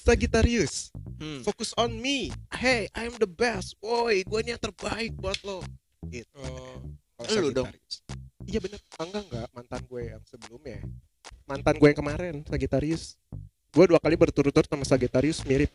[0.01, 0.89] Sagittarius,
[1.21, 1.45] Hmm.
[1.45, 2.33] focus on me.
[2.49, 3.77] Hey, I'm the best.
[3.79, 5.62] Woi, gue ini yang terbaik buat lo.
[6.03, 6.33] Gitu.
[6.35, 6.81] Oh
[7.21, 7.69] Kalau Lu dong.
[7.69, 7.95] Sagittarius.
[8.43, 8.79] Iya bener.
[8.97, 10.79] Enggak enggak mantan gue yang sebelumnya.
[11.45, 13.15] Mantan gue yang kemarin Sagittarius.
[13.69, 15.69] Gue dua kali berturut-turut sama Sagittarius mirip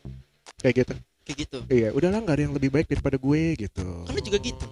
[0.59, 0.95] kayak gitu.
[1.25, 1.59] Kayak gitu.
[1.71, 3.87] Iya, udahlah nggak ada yang lebih baik daripada gue gitu.
[4.11, 4.67] Lu juga gitu.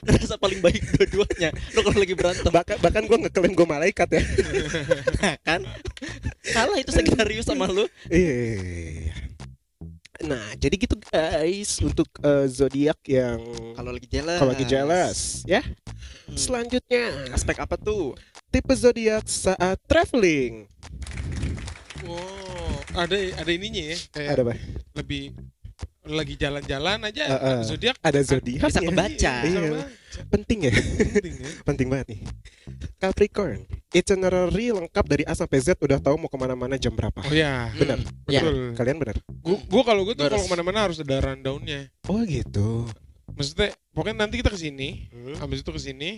[0.00, 1.54] Ngerasa paling baik dua-duanya.
[1.76, 4.22] Lu kalau lagi berantem bahkan bahkan gue ngeklaim gue malaikat ya.
[5.48, 5.60] kan?
[6.42, 7.86] Salah itu Sagittarius sama lu.
[8.10, 9.14] Iya.
[10.20, 13.40] Nah, jadi gitu guys untuk eh, zodiak yang
[13.72, 14.38] Kalau lagi jealous.
[14.42, 15.62] kalau lagi jealous ya.
[15.64, 16.36] Hmm.
[16.36, 18.12] Selanjutnya, Aspek apa tuh?
[18.50, 20.66] tipe zodiak saat traveling.
[22.10, 24.54] Wow Ada ada ininya ya Kayak Ada apa?
[24.94, 25.22] lebih
[26.00, 27.60] Lagi jalan-jalan aja Eh, eh.
[27.62, 28.66] Zodiak Ada zodiak.
[28.66, 29.32] Bisa kebaca.
[29.44, 29.60] Iya.
[30.26, 32.20] Penting ya, Penting ya penting banget nih.
[32.98, 33.62] Capricorn,
[33.94, 37.20] itinerary lengkap dari A sampai Z udah tahu mau ke mana-mana jam berapa.
[37.22, 38.02] Oh ya Benar.
[38.26, 38.42] Ya.
[38.42, 39.16] Betul Kalian benar?
[39.38, 42.90] Gua, gua kalau gue tuh kalau ke mana-mana harus ada rundownnya Oh gitu.
[43.30, 45.06] Maksudnya Pokoknya nanti kita ke sini
[45.38, 46.10] Habis itu ke sini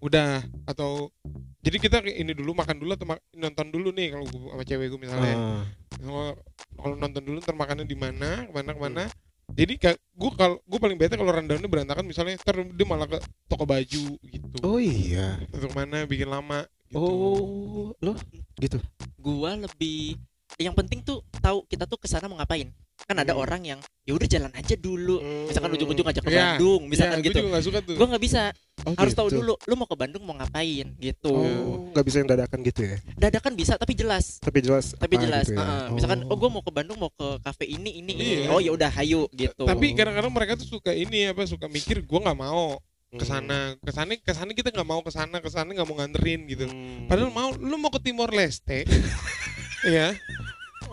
[0.00, 1.14] Udah Atau
[1.62, 4.86] Jadi kita ini dulu makan dulu atau ma- nonton dulu nih kalau gua sama cewek
[4.90, 5.34] gue misalnya.
[5.38, 5.62] Ah,
[5.94, 6.26] Kalau
[6.74, 9.04] kalau nonton dulu ntar makannya di mana, ke mana ke mana.
[9.52, 13.18] Jadi kayak gue kalau gue paling bete kalau rundownnya berantakan misalnya ntar dia malah ke
[13.46, 14.56] toko baju gitu.
[14.66, 15.38] Oh iya.
[15.54, 16.98] Atau ke mana bikin lama gitu.
[16.98, 18.16] Oh, loh
[18.58, 18.82] gitu.
[19.22, 20.18] Gua lebih
[20.58, 22.74] yang penting tuh tahu kita tuh ke sana mau ngapain.
[23.02, 23.42] Kan ada Hmm.
[23.42, 25.18] orang yang ya udah jalan aja dulu.
[25.46, 27.38] Misalkan ujung-ujung ngajak ke Iya, Bandung, misalkan Ya, gitu.
[27.38, 27.94] Gue gak suka tuh.
[27.94, 28.42] Gua nggak bisa,
[28.82, 29.36] Oh, harus tahu gitu.
[29.38, 31.30] dulu lu mau ke Bandung mau ngapain gitu.
[31.30, 32.96] Oh, nggak bisa yang dadakan gitu ya.
[33.14, 34.38] Dadakan bisa tapi jelas.
[34.38, 34.94] Tapi jelas.
[34.94, 35.62] Tapi apa jelas, gitu ya.
[35.62, 35.86] Heeh.
[35.92, 38.32] misalkan oh gue mau ke Bandung mau ke kafe ini ini ini.
[38.42, 38.50] Iya.
[38.50, 39.62] Oh ya udah hayu gitu.
[39.62, 42.78] Tapi kadang-kadang mereka tuh suka ini apa suka mikir gue nggak mau
[43.12, 43.20] Hmm.
[43.20, 46.00] ke sana ke sana ke sana kita nggak mau ke sana ke sana nggak mau
[46.00, 46.64] nganterin gitu.
[46.64, 47.04] Hmm.
[47.06, 48.88] Padahal mau lu mau ke Timor Leste,
[49.84, 50.16] ya.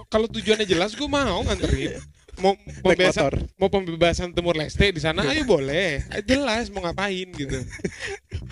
[0.09, 2.01] Kalau tujuannya jelas gue mau nganterin.
[2.39, 6.01] Mau pembebasan mau pembebasan Timor Leste di sana ayo boleh.
[6.23, 7.57] Jelas mau ngapain gitu.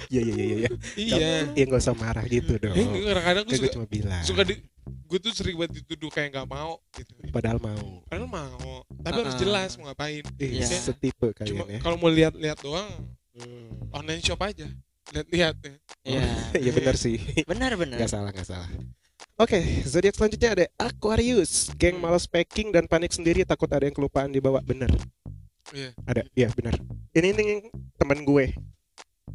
[0.08, 0.70] Iya iya iya iya.
[0.96, 1.32] Iya.
[1.52, 2.72] Iya nggak usah marah gitu dong.
[2.72, 4.22] Eh, kadang-kadang gue gue suka, cuma bilang.
[4.24, 7.12] suka di gue tuh sering banget dituduh kayak nggak mau gitu.
[7.28, 8.06] Padahal mau.
[8.06, 9.40] Padahal mau, tapi harus Ah.
[9.42, 10.24] jelas mau ngapain.
[10.38, 10.64] Iya.
[10.64, 11.80] setipe Cuma kalian ya.
[11.82, 12.88] kalau mau lihat-lihat doang
[13.34, 13.70] Hmm.
[13.92, 14.70] online shop aja.
[15.12, 15.74] Lihat-lihat ya.
[16.06, 16.24] Iya.
[16.64, 17.18] Iya benar sih.
[17.44, 17.98] Benar benar.
[17.98, 18.70] Gak salah, gak salah.
[19.38, 21.70] Oke, zodiak selanjutnya ada Aquarius.
[21.78, 24.66] Geng malas packing dan panik sendiri takut ada yang kelupaan dibawa.
[24.66, 24.90] Bener.
[25.70, 25.94] Iya.
[26.10, 26.74] Ada, iya bener.
[27.14, 27.70] Ini ini
[28.02, 28.58] teman gue.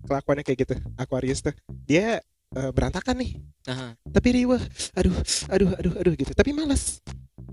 [0.02, 0.74] Kelakuannya kayak gitu.
[0.98, 1.54] Aquarius tuh.
[1.86, 2.18] Dia
[2.50, 3.38] eh, berantakan nih.
[3.70, 3.94] Aha.
[4.10, 4.58] Tapi riwah.
[4.98, 5.14] Aduh,
[5.46, 6.34] aduh, aduh, aduh gitu.
[6.34, 6.98] Tapi malas.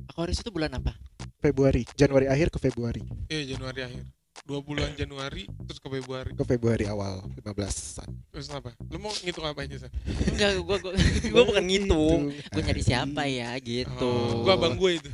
[0.09, 0.97] Aquarius itu bulan apa?
[1.37, 3.05] Februari, Januari akhir ke Februari.
[3.29, 4.09] Iya Januari akhir.
[4.45, 6.31] Dua bulan Januari terus ke Februari.
[6.33, 8.73] Ke Februari awal 15 Terus apa?
[8.89, 9.91] Lu mau ngitung apa aja sih?
[10.29, 10.93] Enggak, gua gua
[11.33, 12.21] gua bukan ngitung.
[12.33, 12.49] Gitu.
[12.53, 14.09] Gua nyari siapa ya gitu.
[14.09, 15.09] Oh, gua abang gue itu.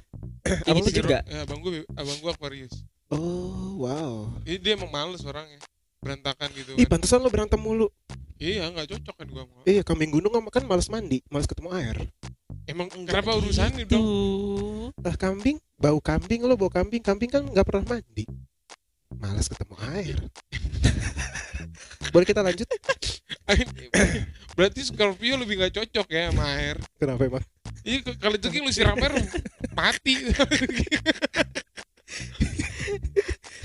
[0.70, 1.26] Yang itu juga.
[1.26, 2.76] Ya, abang gue abang gue Aquarius.
[3.10, 4.30] Oh, wow.
[4.46, 5.58] Ini dia emang males orangnya.
[6.02, 6.98] Berantakan gitu Ih, kan.
[6.98, 7.90] pantesan lo berantem mulu.
[8.38, 9.62] Iya, nggak cocok kan gua sama.
[9.66, 11.98] Iya, kambing gunung kan males mandi, males ketemu air.
[12.66, 13.94] Emang Enggak kenapa urusan gitu.
[13.94, 14.06] dong?
[15.02, 18.26] Lah kambing, bau kambing lo bau kambing, kambing kan nggak pernah mandi.
[19.18, 20.18] Malas ketemu air.
[22.14, 22.68] Boleh kita lanjut?
[24.56, 27.44] berarti Scorpio lebih nggak cocok ya sama air Kenapa emang?
[27.86, 29.14] iya kalau jogging lu siram air
[29.76, 30.34] mati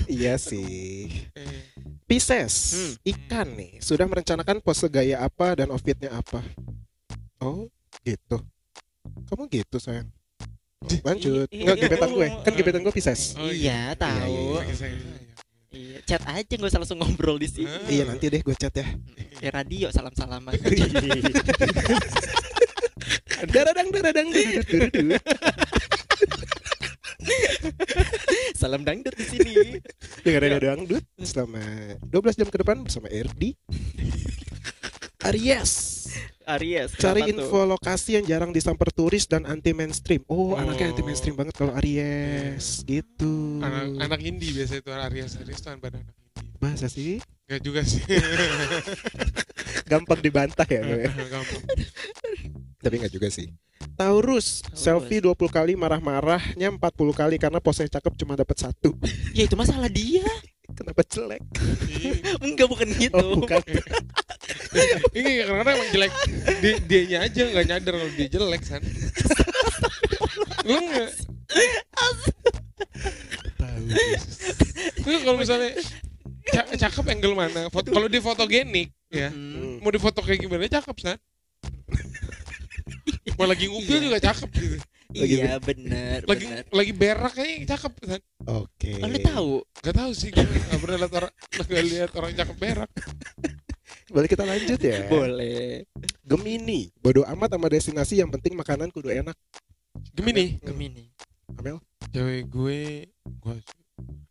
[0.05, 1.07] Iya sih.
[2.03, 2.93] Pisces, Hmm.
[3.07, 6.43] ikan nih, sudah merencanakan pose gaya apa dan outfitnya apa?
[7.39, 7.71] Oh,
[8.03, 8.43] gitu.
[9.31, 10.11] Kamu gitu sayang.
[10.83, 11.47] Oh, lanjut.
[11.47, 11.83] Iya, Enggak iya.
[11.87, 12.27] gebetan gue.
[12.43, 13.39] Kan gebetan gue Pisces.
[13.39, 14.59] Oh, iya tahu
[15.71, 17.87] iya, Iya, Iya, chat aja gak usah langsung ngobrol di sini Ah.
[17.87, 18.85] Iya nanti deh gue chat ya.
[19.39, 20.53] Kayak radio salam salaman
[23.55, 24.27] Daradang daradang
[28.53, 29.53] salam dangdut di sini
[30.21, 31.61] Dengar ada dangdut selama
[32.05, 33.57] 12 jam ke depan bersama RD.
[35.23, 35.71] Aries.
[36.43, 37.45] Aries Cari kenapa tuh?
[37.45, 40.25] info lokasi yang jarang disamper turis dan anti mainstream.
[40.25, 40.59] Oh, Oh.
[40.59, 42.81] anaknya anti mainstream banget kalau Aries.
[42.83, 43.61] Gitu.
[43.61, 47.17] anak anak indie biasa itu Aries Aries tuh pada anak indie Masa sih?
[47.45, 48.01] Gak juga sih
[49.91, 50.81] Gampang dibantah ya.
[51.33, 51.61] gampang
[52.79, 53.53] Tapi nggak juga sih.
[53.93, 56.81] Taurus, selfie 20 kali marah-marahnya 40
[57.11, 58.97] kali karena posenya cakep cuma dapat satu.
[59.31, 60.25] ya itu masalah dia
[60.77, 61.43] Kenapa jelek?
[62.39, 63.59] Enggak bukan gitu Oh, bukan.
[65.13, 66.11] Ini karena emang jelek.
[66.59, 68.81] Dia dianya aja nggak nyadar kalau dia jelek san.
[70.63, 71.09] Lu nggak?
[75.01, 75.71] Lu kalau misalnya
[76.47, 77.67] ca- cakep angle mana?
[77.69, 79.29] Foto kalau dia fotogenik ya.
[79.29, 79.51] Hmm.
[79.51, 79.75] Hmm.
[79.81, 81.17] mau difoto kayak gimana cakep san.
[83.35, 84.05] Mau lagi ngupil Iya.
[84.05, 84.77] juga cakep gitu.
[85.11, 88.21] Lagi iya benar lagi benar lagi berak kayaknya cakep san.
[88.47, 88.91] Oke.
[88.95, 89.51] oh, lu tahu?
[89.83, 92.89] Gak tahu sih gue gak pernah lihat orang gak lihat orang cakep berak
[94.11, 95.07] Boleh kita lanjut ya?
[95.07, 95.87] boleh.
[96.27, 99.35] Gemini, bodoh amat sama destinasi yang penting makanan kudu enak.
[100.11, 100.59] Gemini.
[100.59, 101.07] Gemini.
[101.55, 101.79] Amel?
[102.11, 103.57] cewek gue gue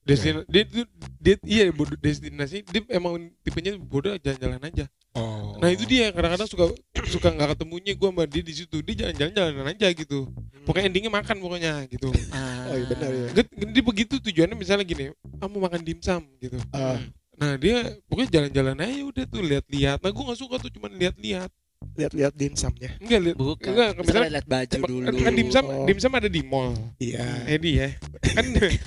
[0.04, 0.84] destin dia tuh
[1.16, 4.86] dia iya bodoh destinasi dia emang tipenya bodoh jalan-jalan aja.
[5.10, 5.58] Oh.
[5.58, 6.70] nah itu dia kadang-kadang suka
[7.10, 10.28] suka nggak ketemunya gue sama dia di situ dia jalan-jalan jalan aja gitu.
[10.66, 12.14] Pokoknya endingnya makan pokoknya gitu.
[12.30, 12.70] Ah.
[12.70, 13.26] Oh iya benar ya.
[13.48, 16.58] Dia begitu tujuannya misalnya gini kamu makan dimsum gitu.
[16.74, 17.00] Ah,
[17.40, 21.48] nah dia pokoknya jalan-jalan aja udah tuh lihat-lihat nah gue nggak suka tuh cuman lihat-lihat
[21.90, 22.92] lihat-lihat dimsumnya.
[22.98, 25.87] enggak lihat bukan enggak misalnya misalnya lihat baju dulu kan, kan dimsum Oh.
[25.88, 27.24] dimsum ada di mall Iya.
[27.48, 27.88] Edi ya
[28.37, 28.44] kan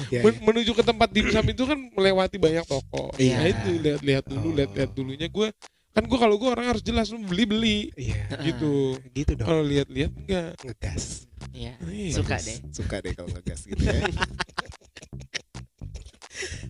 [0.07, 3.35] Iya, men- menuju ke tempat dimsum itu kan melewati banyak toko Iya.
[3.35, 4.53] nah itu lihat-lihat dulu Oh.
[4.53, 5.47] lihat-lihat dulunya gue
[5.89, 8.23] kan gue kalau gue orang harus jelas lu beli beli Iya.
[8.45, 8.73] Gitu
[9.11, 9.45] Gitu dong.
[9.47, 11.25] kalau lihat-lihat enggak Ngegas.
[11.49, 11.73] Iya.
[11.83, 12.13] Iya.
[12.13, 12.57] Suka deh.
[12.69, 14.01] Suka deh kalau ngegas gitu ya.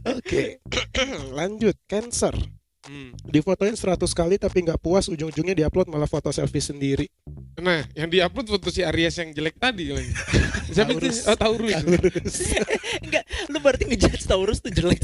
[0.05, 0.59] Oke.
[1.37, 2.35] Lanjut, Cancer.
[2.83, 3.15] Hmm.
[3.23, 7.07] Difotoin 100 kali tapi nggak puas ujung-ujungnya diupload malah foto selfie sendiri.
[7.55, 10.09] nah yang diupload foto si Aries yang jelek tadi lagi
[10.73, 11.17] siapa itu Taurus.
[11.23, 12.35] oh Taurus Taurus.
[13.05, 14.99] Enggak, lu berarti ngejudge Taurus tuh jelek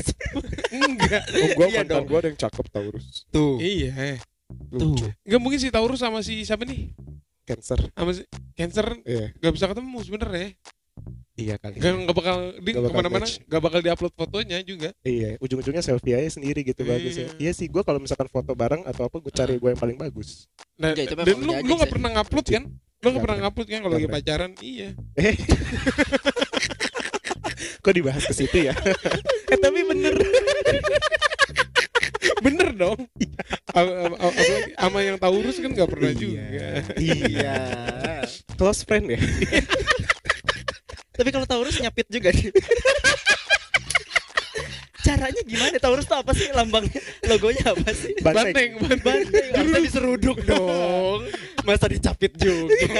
[0.67, 2.05] enggak Oh, gua Iya mantan dong.
[2.09, 3.05] gua ada yang cakep Taurus.
[3.29, 3.55] Tuh.
[3.61, 4.17] iya eh.
[4.73, 5.07] Lucu.
[5.23, 6.91] enggak mungkin si Taurus sama si siapa nih
[7.47, 7.79] Cancer.
[7.95, 8.25] sama si
[8.57, 9.31] Cancer Iya.
[9.39, 10.47] nggak bisa ketemu sebenarnya
[11.39, 11.77] Iya kali.
[11.77, 13.33] nggak nggak bakal di Nggak bakal ke mana-mana match.
[13.41, 16.89] nggak bakal diupload fotonya juga Iya, ujung-ujungnya selfie aja sendiri gitu Iya.
[16.89, 17.27] bagus ya.
[17.39, 20.45] Iya sih, gua kalau misalkan foto bareng atau apa, gue cari gue yang paling bagus.
[20.75, 23.37] nah Enggak, dan memang lu dia lu aja, pernah ngupload kan lu nggak Nggak pernah
[23.41, 25.35] ngupload kan kalau lagi pacaran iya Eh,
[27.79, 28.73] kok dibahas ke situ ya?
[29.51, 30.13] eh, tapi bener.
[32.39, 32.97] bener dong
[33.69, 36.17] apalagi sama yang Taurus kan nggak pernah Iya.
[36.17, 36.41] juga
[36.95, 37.53] Iya.
[38.55, 39.19] Close friend ya.
[41.29, 42.49] Tapi kalau Taurus nyapit juga nih.
[45.05, 45.77] Caranya gimana?
[45.77, 46.97] Taurus tuh apa sih lambangnya?
[47.29, 48.17] Logonya apa sih?
[48.25, 51.29] banteng banteng Banteng, harusnya diseruduk dong.
[51.69, 52.81] Masa dicapit juga.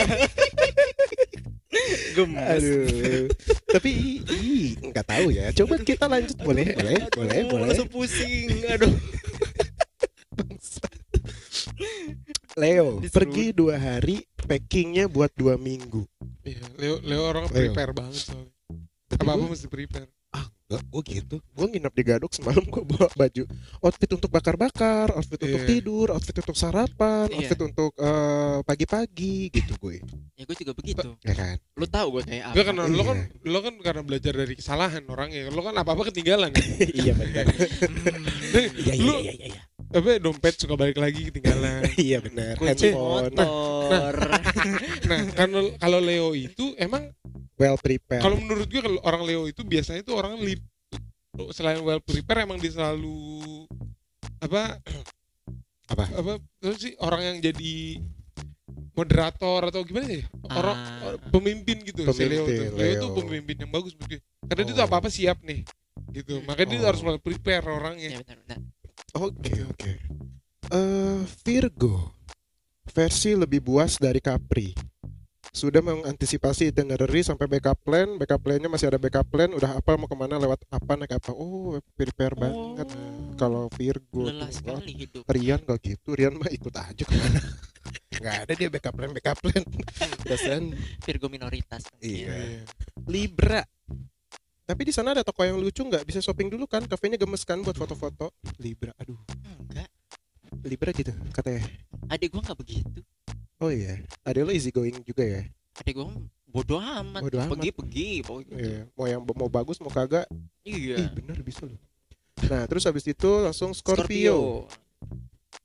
[2.14, 2.62] Gemes.
[2.62, 3.34] Aduh.
[3.66, 5.50] Tapi ih, nggak tahu ya.
[5.50, 7.66] Coba kita lanjut boleh, boleh, boleh, Aduh, boleh.
[7.74, 8.62] Langsung pusing.
[8.70, 8.94] Aduh.
[12.54, 16.06] Leo, pergi dua hari, packingnya buat dua minggu.
[16.50, 17.54] Iya, Leo Leo orang Leo.
[17.70, 18.50] prepare banget soalnya
[19.06, 21.36] Tapi apa apa gua- mesti prepare ah enggak, gue gitu.
[21.50, 23.44] Gue nginep di Gadok semalam gue bawa baju
[23.80, 25.66] outfit untuk bakar-bakar, outfit untuk Iya.
[25.68, 27.38] tidur, outfit untuk sarapan, Iya.
[27.40, 29.98] outfit untuk eh, pagi-pagi gitu gue.
[30.36, 31.10] Ya gue juga begitu.
[31.20, 31.58] Ya kan?
[31.74, 32.54] Lu tahu gue kayak apa?
[32.54, 33.04] Enggak kan lo Iya.
[33.04, 36.54] kan lo kan karena belajar dari kesalahan orangnya lo kan apa apa ketinggalan
[37.02, 37.46] iya benar.
[37.50, 39.62] Iya iya Lu- iya iya.
[39.90, 42.54] Apa dompet suka balik lagi ketinggalan Iya benar.
[42.56, 44.14] Kunci Handphone motor.
[45.04, 47.10] nah kalau kalau Leo itu emang
[47.56, 48.22] well prepared.
[48.22, 50.62] kalau menurut gue kalau orang Leo itu biasanya itu orang lip
[51.50, 53.18] selain well prepare emang dia selalu
[54.46, 54.78] apa
[55.90, 56.06] Apa?
[56.14, 56.32] apa
[56.76, 57.98] sih orang yang jadi
[58.94, 61.16] moderator atau gimana ya orang Ah.
[61.30, 63.18] pemimpin gitu si Leo Pemimpin, tuh Leo tuh Leo.
[63.18, 64.78] pemimpin yang bagus menurut gue karena dia Oh.
[64.78, 65.62] tuh apa apa siap nih
[66.12, 66.88] gitu makanya dia Oh.
[66.92, 68.60] harus well prepare orangnya Ya benar benar.
[69.18, 69.92] Oke oke.
[70.70, 72.14] Eh Virgo.
[72.90, 74.74] versi lebih buas dari Capri.
[75.50, 80.10] Sudah mengantisipasi itinerary sampai backup plan, backup plannya masih ada backup plan, udah apa mau
[80.10, 81.30] ke mana lewat apa naik apa.
[81.30, 82.90] Oh, prepare banget.
[82.90, 83.34] Oh.
[83.38, 87.42] Kalau Virgo, lelah sekali hidup Rian gak gitu, Rian mah ikut aja ke mana.
[88.20, 89.64] Nggak ada dia backup plan, backup plan.
[90.30, 90.64] Dosen
[91.06, 92.66] Virgo minoritas Iya.
[93.06, 93.62] Libra.
[94.70, 96.06] Tapi di sana ada toko yang lucu nggak?
[96.06, 96.86] Bisa shopping dulu kan?
[96.86, 98.30] Kafenya gemes kan buat foto-foto.
[98.62, 99.18] Libra, aduh.
[99.66, 99.90] enggak
[100.62, 101.66] Libra gitu katanya.
[102.06, 103.02] adik gua nggak begitu
[103.58, 105.42] Oh iya, ada lo easy going juga ya.
[105.78, 106.14] adik gua
[106.46, 107.50] bodoh amat Bodo amat.
[107.54, 110.26] pergi pergi pokoknya Iya, mau yang mau bagus mau kagak.
[110.66, 111.78] Ih, iya bener bisa loh.
[112.46, 114.70] Nah, terus habis itu langsung Scorpio.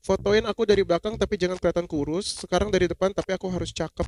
[0.00, 2.40] Fotoin aku dari belakang tapi jangan kelihatan kurus.
[2.44, 4.04] Sekarang dari depan tapi aku harus cakep.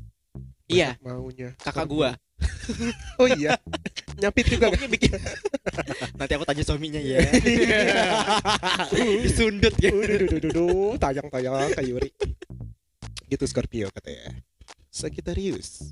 [0.69, 1.53] iya Maunya.
[1.61, 2.11] kakak gua
[3.21, 3.57] Oh iya.
[4.17, 4.87] Nyapit juga kan?
[4.87, 5.13] bikin
[6.19, 7.21] nanti aku tanya suaminya ya
[9.23, 12.11] disundut ya Uduh, tayang-tayang kayak Yuri.
[13.27, 14.39] Gitu Scorpio katanya.
[14.89, 15.91] Sagittarius.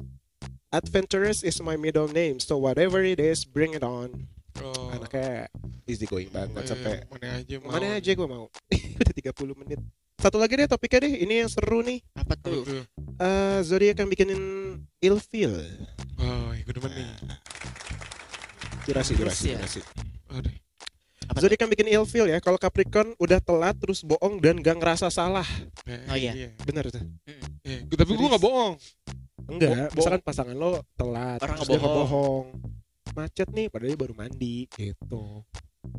[0.71, 4.11] Adventurous is my middle name, so whatever it is, bring it on.
[4.59, 4.91] Oh.
[4.91, 5.47] Anaknya
[5.85, 7.69] easy going banget Eh, sampai mana aja mau.
[7.71, 8.45] mana aja gue mau.
[8.99, 9.79] Udah 30 menit.
[10.15, 11.99] Satu lagi deh topiknya deh, ini yang seru nih.
[12.15, 12.63] apa tuh?
[13.19, 14.43] Eh zodiak yang bikinin
[14.99, 15.53] ilfeel.
[16.17, 17.07] Oh, gue demen nih.
[18.85, 19.59] Durasi, Terus durasi, ya?
[19.59, 19.81] durasi.
[20.31, 20.53] Aduh.
[21.25, 21.43] apa tuh?
[21.43, 22.39] Zodiak yang bikin ilfeel ya.
[22.39, 25.47] Kalau Capricorn udah telat terus bohong dan gak ngerasa salah.
[25.83, 26.53] Eh, Oh, iya.
[26.63, 27.01] Bener tuh.
[27.63, 28.75] Eh, gua- tapi gue gak bohong.
[29.47, 31.97] Enggak, Bo- misalkan pasangan lo telat, Orang terus dia ngebohong.
[31.97, 32.47] ngebohong.
[33.15, 35.25] Macet nih, padahal dia baru mandi gitu.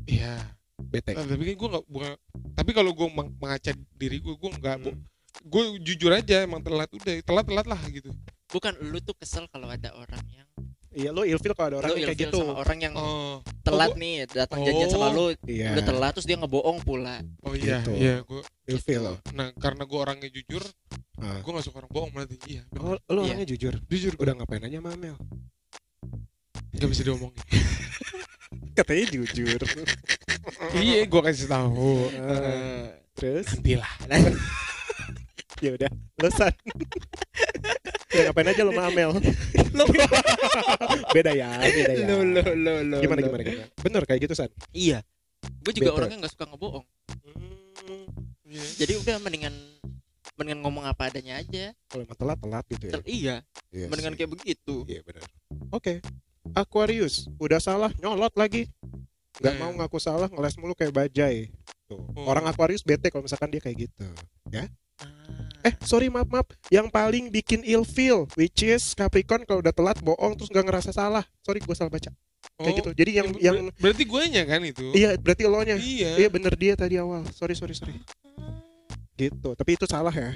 [0.03, 0.35] Iya.
[0.77, 1.13] Bete.
[1.13, 2.11] Nah, tapi kan gue gak bukan.
[2.53, 4.77] Tapi kalau gue meng- mengaca diri gue, gue nggak.
[4.83, 4.97] Hmm.
[5.43, 8.13] Gue jujur aja emang telat udah, telat telat lah gitu.
[8.47, 10.47] bukan lu tuh kesel kalau ada orang yang
[10.95, 12.39] Iya, lo ilfeel kalau ada orang lu yang kayak gitu.
[12.39, 15.11] sama orang yang Oh, telat gua- nih datang janjian sama Oh.
[15.11, 15.75] lu Iya.
[15.75, 17.91] udah telat terus dia ngebohong pula oh iya, Gitu.
[17.99, 18.41] iya gue.
[18.65, 19.13] Ilfeel lo.
[19.31, 20.63] Nah, karena gue orangnya jujur,
[21.19, 21.43] Ah.
[21.43, 22.35] gue gak suka orang bohong berarti.
[22.47, 22.79] Iya, bener.
[22.81, 23.27] Oh, lo Iya.
[23.27, 23.73] orangnya jujur.
[23.85, 24.13] jujur.
[24.15, 25.15] Udah ngapain aja sama Amel?
[26.71, 27.43] Gak bisa diomongin.
[28.79, 29.59] Katanya jujur.
[30.79, 32.07] iya, gue kasih tahu.
[32.07, 33.91] Eh, terus Nanti lah.
[35.63, 36.53] ya udah, lesan.
[38.11, 39.11] Udah ngapain aja lo sama Amel?
[41.15, 42.05] beda ya, beda ya.
[42.05, 43.27] lo lo lo lo Gimana lo.
[43.27, 43.67] gimana gimana?
[43.77, 44.49] Bener kayak gitu San.
[44.71, 45.03] iya
[45.61, 45.97] gue juga Bete.
[45.99, 46.85] orangnya nggak suka ngebohong
[47.85, 48.05] Hmm,
[48.45, 48.65] Iya.
[48.79, 49.53] jadi udah mendingan
[50.35, 52.93] mendingan ngomong apa adanya aja kalau emang telat telat gitu ya.
[52.93, 53.35] Tel- iya
[53.69, 54.19] Iya mendingan sih.
[54.19, 55.21] kayak begitu Iya benar.
[55.69, 55.99] Oke.
[56.51, 58.69] Aquarius, udah salah nyolot lagi.
[59.35, 59.59] Gak Hmm.
[59.59, 61.49] mau ngaku salah, ngeles mulu kayak bajai.
[61.85, 61.99] Tuh.
[62.15, 62.25] Oh.
[62.25, 64.05] Orang Aquarius bete kalau misalkan dia kayak gitu.
[64.47, 64.69] ah,
[65.61, 66.45] Eh, sorry maaf maaf.
[66.67, 71.25] Yang paling bikin ilfeel, which is Capricorn kalau udah telat bohong terus gak ngerasa salah.
[71.41, 72.13] Sorry, gue salah baca.
[72.55, 72.89] Kayak Oh, gitu.
[72.93, 74.85] Jadi yang ber- yang berarti gue nya kan itu.
[74.93, 75.75] iya berarti lo nya.
[75.75, 76.11] Iya.
[76.15, 77.25] Iya bener dia tadi awal.
[77.31, 77.97] Sorry sorry sorry.
[79.15, 79.49] Gitu.
[79.51, 80.31] Tapi itu salah ya.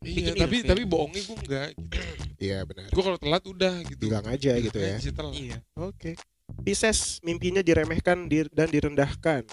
[0.00, 0.70] Iya, Bikin tapi ilfeel.
[0.70, 1.98] tapi bohongnya gue enggak gitu.
[2.40, 2.88] Iya benar.
[2.88, 4.00] Gue kalau telat udah gitu.
[4.02, 4.96] Bilang aja gitu ya.
[4.96, 5.34] Aja telat.
[5.34, 6.16] iya Oke.
[6.58, 9.44] Pisces mimpinya diremehkan dir- dan direndahkan.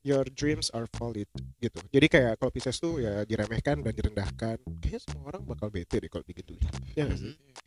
[0.00, 1.28] Your dreams are valid
[1.60, 1.80] gitu.
[1.92, 4.56] Jadi kayak kalau Pisces tuh ya diremehkan dan direndahkan.
[4.80, 6.56] Kayaknya semua orang bakal bete deh kalau begitu.
[6.96, 7.36] Ya sih?
[7.36, 7.60] Mhm.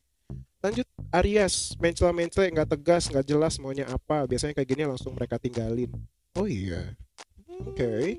[0.63, 4.25] Lanjut Aries, mencela-mencela nggak tegas, nggak jelas maunya apa.
[4.25, 5.91] Biasanya kayak gini langsung mereka tinggalin.
[6.33, 6.97] Oh iya.
[7.69, 8.17] Oke.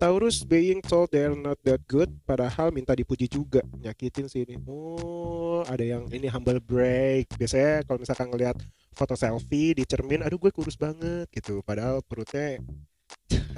[0.00, 4.56] Taurus being told they're not that good, padahal minta dipuji juga, nyakitin sih ini.
[4.64, 7.28] Oh, ada yang ini humble break.
[7.36, 8.56] Biasanya kalau misalkan ngelihat
[8.96, 11.60] foto selfie di cermin, aduh gue kurus banget gitu.
[11.60, 12.64] Padahal perutnya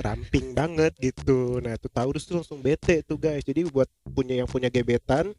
[0.00, 1.61] ramping banget gitu.
[1.61, 3.44] Nah, itu Taurus tuh langsung bete tuh guys.
[3.44, 5.32] Jadi buat punya yang punya gebetan,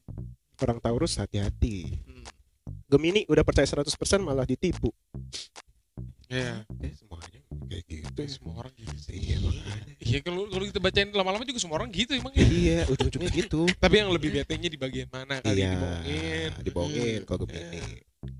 [0.61, 1.99] orang Taurus hati-hati.
[2.05, 2.25] Hmm.
[2.87, 3.89] Gemini udah percaya 100%
[4.21, 4.93] malah ditipu.
[6.29, 6.65] Iya.
[6.81, 8.21] Eh, semuanya kayak gitu.
[8.21, 9.13] Itu semua orang gitu sih.
[9.17, 9.93] Iya, makanya.
[9.97, 12.45] Iya kalau kalau kita bacain lama-lama juga semua orang gitu emang ya.
[12.45, 13.61] Iya, ujung-ujungnya gitu.
[13.77, 16.49] Tapi yang lebih betenya di bagian mana kali iya, dibohongin.
[16.61, 17.81] dibohongin kalau Gemini.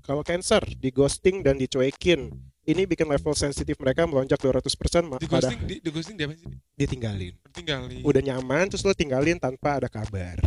[0.04, 2.32] Kalau Cancer, di ghosting dan dicuekin.
[2.64, 4.64] Ini bikin level sensitif mereka melonjak 200%
[5.04, 6.48] ma- Di pada ghosting, di, di ghosting dia apa sih?
[6.74, 7.34] ditinggalin.
[7.52, 8.00] Tinggalin.
[8.00, 10.40] Udah nyaman terus lo tinggalin tanpa ada kabar.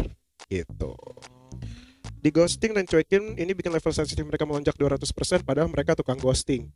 [0.47, 0.93] Gitu.
[2.17, 5.05] Di ghosting dan cuekin ini bikin level sensitif mereka melonjak 200%
[5.41, 6.73] padahal mereka tukang ghosting.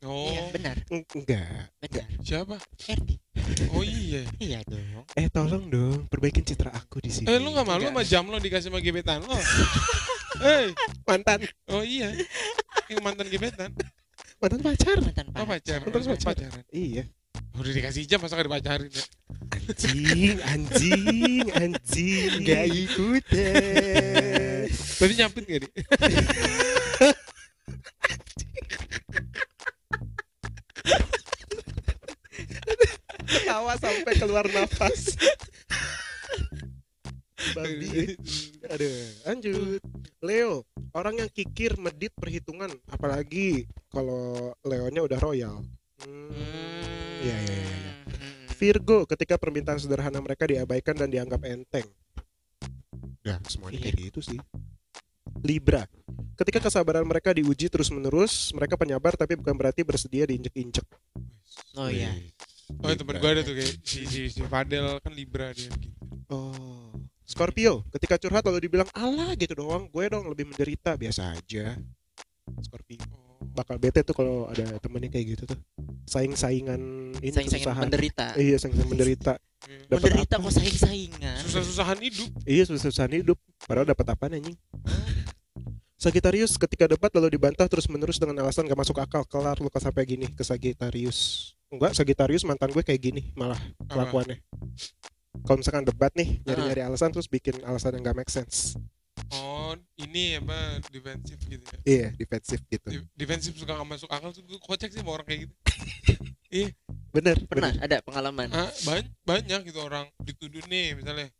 [0.00, 1.68] Oh, iya benar Eng- Enggak.
[1.76, 2.56] benar siapa?
[2.86, 3.20] Erdi
[3.70, 4.24] Oh iya.
[4.40, 7.28] iya dong Eh tolong dong, perbaikin citra aku di sini.
[7.28, 9.36] Eh lu gak malu sama jam lo dikasih sama gebetan lo?
[10.40, 10.72] Eh,
[11.04, 12.08] mantan oh iya.
[12.88, 13.76] Yang mantan gebetan.
[14.40, 14.96] Mantan pacar.
[15.04, 15.78] mantan Oh pacar.
[15.84, 16.32] Mantan pacar.
[16.32, 16.64] pacaran.
[16.72, 17.04] Iya.
[17.60, 19.04] Udah dikasih jam masa gak dipacarin ya?
[19.52, 22.40] Anjing, anjing, anjing.
[22.42, 24.64] Gak ikutan.
[24.72, 25.70] Tapi nyapit gak di?
[33.44, 35.14] Tawa sampai keluar nafas.
[37.56, 38.14] babi
[38.68, 38.94] aduh
[39.26, 39.82] lanjut
[40.22, 40.62] Leo
[40.92, 45.56] orang yang kikir medit perhitungan apalagi kalau Leonya udah royal
[46.00, 46.32] Hmm.
[47.20, 47.92] Iya, iya, iya, iya.
[48.56, 51.84] Virgo ketika permintaan sederhana mereka diabaikan dan dianggap enteng
[53.20, 54.40] ya semuanya kayak gitu sih
[55.44, 55.84] Libra
[56.40, 60.88] ketika kesabaran mereka diuji terus menerus mereka penyabar tapi bukan berarti bersedia diinjek-injek
[61.78, 62.10] Oh iya.
[62.82, 65.90] Oh temen gue ada tuh kayak si, si, si Fadel kan Libra dia gitu.
[66.30, 66.90] Oh.
[67.26, 71.78] Scorpio, ketika curhat lalu dibilang alah gitu doang, gue dong lebih menderita biasa aja.
[72.58, 75.58] Scorpio bakal bete tuh kalau ada temennya kayak gitu tuh.
[76.06, 76.80] Saing-saingan
[77.20, 77.84] ini Saing-saingan kesusahan.
[77.88, 78.26] menderita.
[78.36, 79.32] Iya, saing-saingan menderita.
[79.90, 80.44] Dapat Menderita apa?
[80.48, 81.40] kok saing-saingan.
[81.44, 82.28] Susah-susahan hidup.
[82.48, 83.38] Iya, susah-susahan hidup.
[83.64, 84.56] Padahal dapat apa anjing?
[86.00, 90.08] Sagittarius ketika debat lalu dibantah terus menerus dengan alasan gak masuk akal kelar lu sampai
[90.08, 94.40] gini ke Sagittarius enggak Sagittarius mantan gue kayak gini malah kelakuannya
[95.44, 98.80] kalau misalkan debat nih nyari-nyari alasan terus bikin alasan yang gak make sense
[99.30, 101.78] Oh ini apa defensif gitu ya.
[101.86, 105.26] iya defensif gitu Di- Defensif suka gak masuk akal tuh gue kocek sih sama orang
[105.26, 105.54] kayak gitu.
[107.14, 107.84] bener Pernah bener.
[107.86, 108.48] ada pengalaman.
[108.50, 111.30] Ah, banyak, banyak gitu orang dituduh nih misalnya.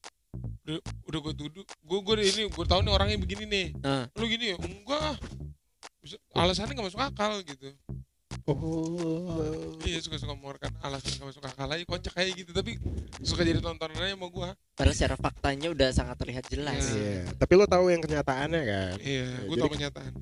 [0.62, 3.66] Udah, udah gue tuduh, gue gue ini gue tahu nih orangnya begini nih.
[3.82, 4.06] Ah.
[4.14, 4.56] Lu gini ya?
[4.58, 5.18] Enggak.
[5.98, 7.74] Bisa- Alasannya gak masuk akal gitu.
[8.46, 12.76] Oh Iya suka-suka mengeluarkan alasan gak masuk akal aja kocak kayak gitu tapi
[13.20, 14.48] suka jadi tontonan aja sama gua.
[14.72, 16.80] Padahal secara faktanya udah sangat terlihat jelas.
[16.86, 16.96] Iya.
[16.96, 20.12] iya tapi lo tahu yang kenyataannya kan Iya, gue jadi- tau kenyataan.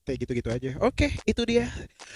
[0.00, 1.70] kayak gitu-gitu aja oke itu dia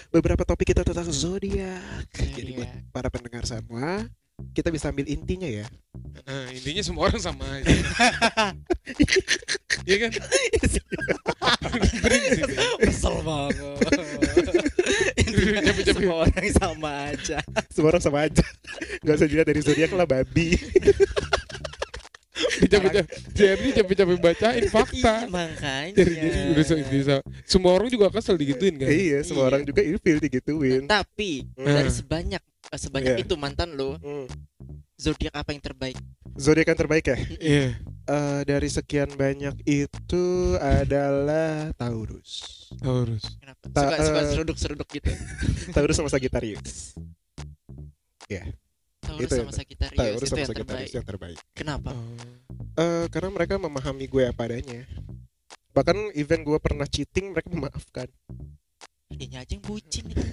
[0.08, 2.56] beberapa topik kita tentang zodiak jadi Iya.
[2.56, 4.08] buat para pendengar semua
[4.50, 5.66] kita bisa ambil intinya ya
[6.24, 7.70] Nah, intinya semua orang sama aja.
[9.84, 10.12] Iya kan?
[12.00, 12.64] Brengsek ya.
[12.88, 13.76] Kesel banget.
[16.04, 17.38] Semua orang sama aja.
[17.72, 18.44] semua orang sama aja
[19.00, 20.60] nggak usah dilihat dari zodiak lah babi
[22.64, 23.06] Capek-capek.
[23.30, 25.26] Jadi capek-capek bacain fakta.
[25.26, 25.94] Iya, makanya.
[25.94, 27.20] Jadi, jadi udah.
[27.44, 28.88] Semua orang juga kesel digituin kan?
[28.88, 29.50] iya semua Iya.
[29.52, 31.66] orang juga ilfil digituin Tapi Hmm.
[31.66, 32.42] dari sebanyak
[32.72, 33.22] sebanyak Iya.
[33.22, 34.26] itu mantan lo, Hmm.
[34.96, 35.98] zodiak apa yang terbaik?
[36.34, 37.66] zodiak yang terbaik ya Iya.
[38.04, 40.24] Eh, dari sekian banyak itu
[40.60, 43.24] adalah Taurus Taurus.
[43.40, 43.64] Kenapa?
[43.72, 45.08] Ta- Suka suka eh, seruduk-seruduk gitu.
[45.74, 46.92] Taurus sama Sagittarius
[49.00, 50.96] Taurus itu sama Sagittarius Taurus itu sama yang Sagittarius terbaik.
[50.96, 51.90] yang terbaik Kenapa?
[51.96, 52.16] Oh.
[52.76, 54.84] Eh, karena mereka memahami gue apa adanya
[55.72, 58.08] bahkan event gue pernah cheating mereka memaafkan
[59.14, 60.20] idenya aja yang bucin itu.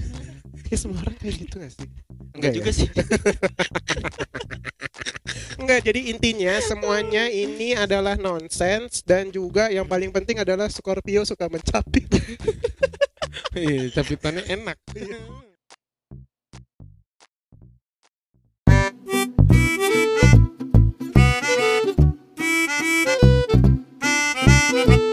[0.72, 1.84] Ya semua orang kayak gitu gak sih?
[1.84, 2.78] Enggak, enggak juga ya?
[2.80, 2.88] sih.
[5.60, 11.52] Enggak jadi intinya semuanya ini adalah nonsens dan juga yang paling penting adalah Scorpio suka
[11.52, 12.08] mencapit
[13.60, 14.80] iya capitannya enak.
[24.72, 25.11] Thank you.